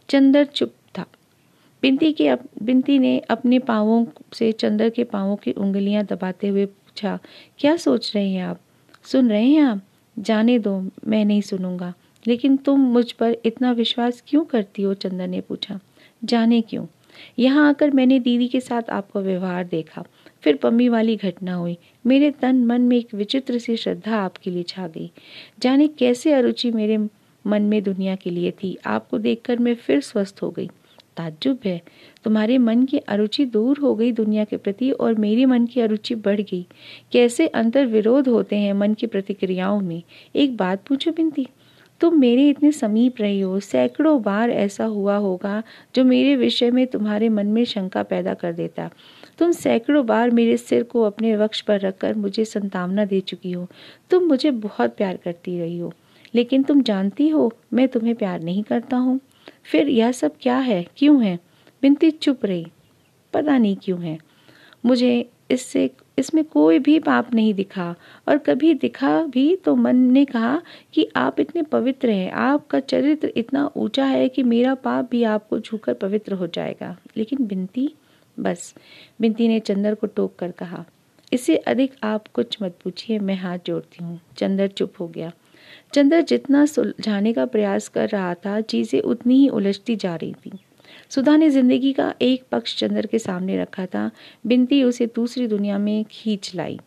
चंदर 0.09 0.45
चुप 0.45 0.73
था 1.77 1.89
बिनती 1.89 2.11
के 2.11 2.27
अप, 2.27 2.41
बिनती 2.63 2.99
ने 2.99 3.19
अपने 3.19 3.59
पाँवों 3.59 4.05
से 4.33 4.51
चंदर 4.51 4.89
के 4.89 5.03
पाँवों 5.03 5.35
की 5.35 5.51
उंगलियाँ 5.51 6.03
दबाते 6.03 6.47
हुए 6.47 6.65
पूछा 6.65 7.19
क्या 7.59 7.77
सोच 7.77 8.15
रहे 8.15 8.29
हैं 8.29 8.43
आप? 8.43 8.59
सुन 9.03 9.29
रहे 9.29 9.47
हैं 9.47 9.61
आप? 9.61 9.81
जाने 10.19 10.59
दो 10.59 10.89
मैं 11.07 11.25
नहीं 11.25 11.41
सुनूँगा। 11.41 11.93
लेकिन 12.27 12.57
तुम 12.57 12.79
मुझ 12.79 13.11
पर 13.11 13.37
इतना 13.45 13.71
विश्वास 13.71 14.23
क्यों 14.27 14.43
करती 14.43 14.81
हो? 14.81 14.93
चंदन 14.93 15.29
ने 15.29 15.41
पूछा 15.41 15.79
जाने 16.23 16.61
क्यों? 16.61 16.85
यहाँ 17.39 17.69
आकर 17.69 17.91
मैंने 17.91 18.19
दीदी 18.19 18.47
के 18.47 18.59
साथ 18.59 18.89
आपका 18.89 19.19
व्यवहार 19.19 19.63
देखा। 19.63 20.03
फिर 20.41 20.55
पम्मी 20.55 20.89
वाली 20.89 21.15
घटना 21.15 21.53
हुई। 21.53 21.77
मेरे 22.05 22.31
तन 22.31 22.65
मन 22.65 22.81
में 22.81 22.97
एक 22.97 23.13
विचित्र 23.13 23.59
सी 23.59 23.77
श्रद्धा 23.77 24.17
आपके 24.17 24.51
लिए 24.51 24.63
छा 24.63 24.87
गई। 24.87 25.11
जाने 25.59 25.87
कैसे 25.87 26.33
अरुचि 26.33 26.71
मेरे 26.71 26.97
मन 27.47 27.61
में 27.61 27.83
दुनिया 27.83 28.15
के 28.15 28.29
लिए 28.29 28.51
थी? 28.51 28.77
आपको 28.85 29.17
देखकर 29.17 29.59
मैं 29.59 29.75
फिर 29.75 30.01
स्वस्थ 30.01 30.39
हो 30.41 30.49
गई। 30.49 30.69
ताज्जुब 31.17 31.59
है। 31.65 31.81
तुम्हारे 32.23 32.57
मन 32.57 32.83
की 32.83 32.97
अरुचि 32.97 33.45
दूर 33.45 33.77
हो 33.77 33.95
गई 33.95 34.11
दुनिया 34.11 34.43
के 34.43 34.57
प्रति 34.57 34.91
और 34.91 35.13
मेरे 35.15 35.45
मन 35.45 35.65
की 35.65 35.81
अरुचि 35.81 36.15
बढ़ 36.15 36.41
गई। 36.41 36.65
कैसे 37.11 37.47
अंतर 37.47 37.85
विरोध 37.85 38.27
होते 38.27 38.55
हैं 38.55 38.73
मन 38.73 38.93
की 38.93 39.07
प्रतिक्रियाओं 39.07 39.81
में? 39.81 40.03
एक 40.35 40.57
बात 40.57 40.83
पूछो 40.87 41.11
बिनती। 41.11 41.47
तुम 42.01 42.19
मेरे 42.19 42.49
इतने 42.49 42.71
समीप 42.71 43.21
रही 43.21 43.41
हो। 43.41 43.59
सैकड़ों 43.59 44.21
बार 44.21 44.49
ऐसा 44.49 44.85
हुआ 44.85 45.15
होगा 45.15 45.63
जो 45.95 46.03
मेरे 46.03 46.35
विषय 46.35 46.71
में 46.71 46.87
तुम्हारे 46.87 47.29
मन 47.29 47.47
में 47.47 47.65
शंका 47.65 48.03
पैदा 48.03 48.33
कर 48.33 48.53
देता। 48.53 48.89
तुम 49.37 49.51
सैकड़ों 49.51 50.05
बार 50.05 50.31
मेरे 50.31 50.57
सिर 50.57 50.83
को 50.83 51.01
अपने 51.01 51.35
वक्ष 51.37 51.61
पर 51.61 51.79
रखकर 51.79 52.15
मुझे 52.15 52.45
संतावना 52.45 53.05
दे 53.05 53.19
चुकी 53.19 53.51
हो। 53.51 53.67
तुम 54.09 54.23
मुझे 54.23 54.51
बहुत 54.51 54.95
प्यार 54.95 55.17
करती 55.17 55.59
रही 55.59 55.77
हो। 55.77 55.93
लेकिन 56.35 56.63
तुम 56.63 56.81
जानती 56.81 57.29
हो, 57.29 57.53
मैं 57.73 57.87
तुम्हें 57.87 58.15
प्यार 58.15 58.41
नहीं 58.41 58.63
करता 58.63 58.97
हूँ। 58.97 59.19
फिर 59.63 59.89
यह 59.89 60.11
सब 60.11 60.35
क्या 60.41 60.57
है? 60.57 60.85
क्यों 60.97 61.23
है? 61.23 61.39
बिनती 61.81 62.11
चुप 62.11 62.45
रही। 62.45 62.65
पता 63.33 63.57
नहीं 63.57 63.75
क्यों 63.75 64.01
है। 64.01 64.17
मुझे 64.85 65.29
इससे, 65.51 65.89
इसमें 66.19 66.43
कोई 66.43 66.79
भी 66.79 66.99
पाप 66.99 67.33
नहीं 67.33 67.53
दिखा 67.53 67.95
और 68.27 68.37
कभी 68.37 68.73
दिखा 68.73 69.21
भी 69.23 69.55
तो 69.55 69.75
मन 69.75 69.95
ने 69.95 70.25
कहा 70.25 70.61
कि 70.93 71.07
आप 71.15 71.39
इतने 71.39 71.61
पवित्र 71.61 72.09
हैं। 72.09 72.31
आपका 72.31 72.79
चरित्र 72.79 73.31
इतना 73.37 73.69
ऊँचा 73.75 74.05
है 74.05 74.29
कि 74.29 74.43
मेरा 74.43 74.75
पाप 74.75 75.09
भी 75.11 75.23
आपको 75.23 75.59
छूकर 75.59 75.93
पवित्र 75.93 76.33
हो 76.33 76.47
जाएगा। 76.47 76.95
लेकिन 77.17 77.45
बिनती, 77.47 77.89
बस। 78.39 78.73
बिंती 79.21 79.47
ने 79.47 79.59
चंदर 79.59 79.95
को 79.95 80.07
टोक 80.07 80.35
कर 80.35 80.51
कहा 80.51 80.85
इससे 81.33 81.55
अधिक 81.57 81.93
आप 82.03 82.27
कुछ 82.27 82.57
मत 82.61 82.77
पूछिए, 82.83 83.19
मैं 83.19 83.35
हाथ 83.35 83.59
जोड़ती 83.65 84.03
हूँ। 84.03 84.19
चंदर 84.37 84.67
चुप 84.67 84.93
हो 84.99 85.07
गया। 85.07 85.31
चंदर 85.93 86.21
जितना 86.21 86.65
सुलझाने 86.65 87.33
का 87.33 87.45
प्रयास 87.45 87.87
कर 87.87 88.09
रहा 88.09 88.33
था, 88.33 88.61
चीज़ें 88.61 89.01
उतनी 89.01 89.35
ही 89.35 89.49
उलझती 89.49 89.95
जा 89.95 90.15
रही 90.15 90.33
थी। 90.33 90.51
सुधा 91.09 91.37
ने 91.37 91.49
ज़िंदगी 91.49 91.93
का 91.93 92.13
एक 92.21 92.43
पक्ष 92.51 92.77
चंदर 92.77 93.05
के 93.05 93.19
सामने 93.19 93.57
रखा 93.57 93.85
था, 93.85 94.11
बिनती 94.47 94.83
उसे 94.83 95.05
दूसरी 95.05 95.47
दुनिया 95.47 95.77
में 95.77 96.05
खींच 96.11 96.51
लाई। 96.55 96.79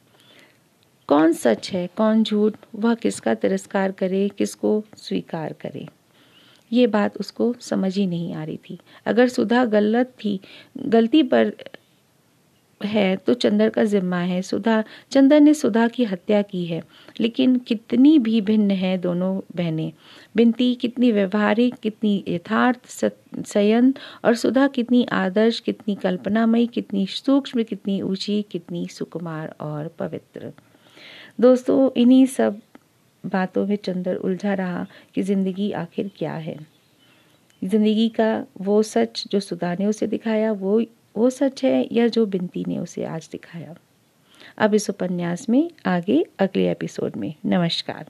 कौन 1.08 1.32
सच 1.32 1.70
है, 1.70 1.86
कौन 1.96 2.22
झूठ, 2.22 2.54
वह 2.74 2.94
किसका 2.94 3.34
तिरस्कार 3.34 3.92
करे, 3.92 4.28
किसको 4.28 4.84
स्वीकार 4.96 5.52
करे? 5.52 5.86
ये 6.72 6.86
बात 6.86 7.16
उसको 7.16 7.54
समझ 7.60 7.96
ही 7.96 8.06
नहीं 8.06 8.34
आ 8.34 8.44
रही 8.44 8.58
थी। 8.70 8.78
अगर 9.06 9.28
सुधा 9.28 9.64
गलत 9.64 10.06
थी, 10.06 10.40
गलती 10.78 11.22
पर 11.22 11.52
है 12.80 13.16
तो 13.16 13.34
चंदर 13.34 13.68
का 13.68 13.84
जिम्मा 13.84 14.18
है। 14.18 14.40
सुधा, 14.42 14.82
चंदर 15.10 15.40
ने 15.40 15.54
सुधा 15.54 15.86
की 15.88 16.04
हत्या 16.04 16.42
की 16.42 16.64
है। 16.66 16.82
लेकिन 17.20 17.56
कितनी 17.58 18.18
भी 18.18 18.40
भिन्न 18.40 18.70
है 18.70 18.96
दोनों 18.98 19.40
बहनें। 19.56 19.92
बिनती 20.36 20.74
कितनी 20.74 21.12
व्यवहारिक, 21.12 21.74
कितनी 21.74 22.24
यथार्थ 22.28 22.86
संयन 23.46 23.94
और 24.24 24.34
सुधा 24.34 24.66
कितनी 24.68 25.04
आदर्श, 25.12 25.60
कितनी 25.60 25.94
कल्पनामयी, 25.94 26.66
कितनी 26.66 27.06
सूक्ष्म, 27.06 27.62
कितनी 27.62 28.00
ऊँची, 28.02 28.42
कितनी 28.42 28.86
सुकुमार 28.88 29.54
और 29.60 29.88
पवित्र। 29.98 30.52
दोस्तों, 31.40 31.90
इन्हीं 31.96 32.26
सब 32.26 32.60
बातों 33.24 33.66
में 33.66 33.76
चंदर 33.76 34.16
उलझा 34.16 34.54
रहा 34.54 34.86
कि 35.14 35.22
ज़िंदगी 35.22 35.70
आखिर 35.72 36.10
क्या 36.16 36.34
है। 36.34 36.56
ज़िंदगी 37.62 38.08
का 38.08 38.46
वो 38.60 38.82
सच 38.82 39.24
जो 39.30 39.40
सुधा 39.40 39.74
ने 39.74 39.86
उसे 39.86 40.06
दिखाया, 40.06 40.52
वो 40.52 40.80
वो 41.20 41.30
सच 41.30 41.64
है 41.64 41.88
या 41.92 42.08
जो 42.08 42.26
बिनती 42.26 42.64
ने 42.68 42.78
उसे 42.78 43.04
आज 43.04 43.28
दिखाया? 43.32 43.74
अब 44.58 44.74
इस 44.74 44.90
उपन्यास 44.90 45.48
में 45.48 45.70
आगे 45.86 46.24
अगले 46.38 46.70
एपिसोड 46.70 47.16
में। 47.16 47.34
नमस्कार। 47.46 48.06